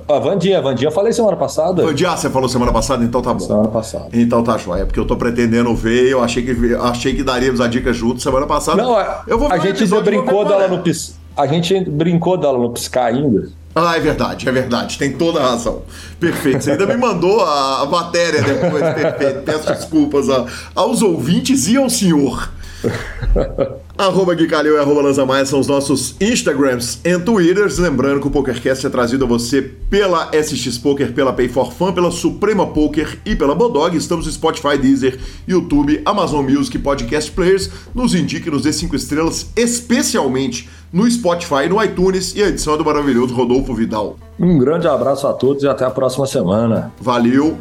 [0.08, 0.60] A Vandinha.
[0.60, 1.84] A Vandinha eu falei semana passada.
[1.84, 3.04] Vandinha, ah, você falou semana passada?
[3.04, 3.40] Então tá bom.
[3.40, 4.10] Semana passada.
[4.14, 4.86] Então tá joia.
[4.86, 8.46] Porque eu tô pretendendo ver eu achei que, achei que daríamos a dica junto semana
[8.46, 8.84] passada.
[8.84, 11.20] Não, eu vou a gente brincou dela no pis...
[11.36, 13.50] A gente brincou dela no piscar ainda.
[13.74, 14.98] Ah, é verdade, é verdade.
[15.00, 15.82] Tem toda a razão.
[16.20, 16.64] Perfeito.
[16.64, 18.84] Você ainda me mandou a, a matéria depois.
[18.94, 19.42] Perfeito.
[19.44, 22.52] Peço desculpas a, aos ouvintes e ao senhor.
[24.06, 27.78] arroba Gui Calil e arroba Lanza Maia são os nossos Instagrams e Twitters.
[27.78, 31.94] Lembrando que o PokerCast é trazido a você pela SX Poker, pela Pay for Fun,
[31.94, 33.96] pela Suprema Poker e pela Bodog.
[33.96, 37.70] Estamos no Spotify, Deezer, YouTube, Amazon Music, Podcast Players.
[37.94, 42.78] Nos indique, nos dê 5 estrelas, especialmente no Spotify, no iTunes e a edição é
[42.78, 44.18] do maravilhoso Rodolfo Vidal.
[44.40, 46.92] Um grande abraço a todos e até a próxima semana.
[47.00, 47.58] Valeu!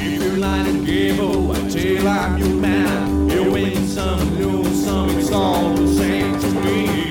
[0.00, 3.28] If you're light and gable, I till I'm your man.
[3.28, 7.07] You're winning some, lose some, it's all the same to me.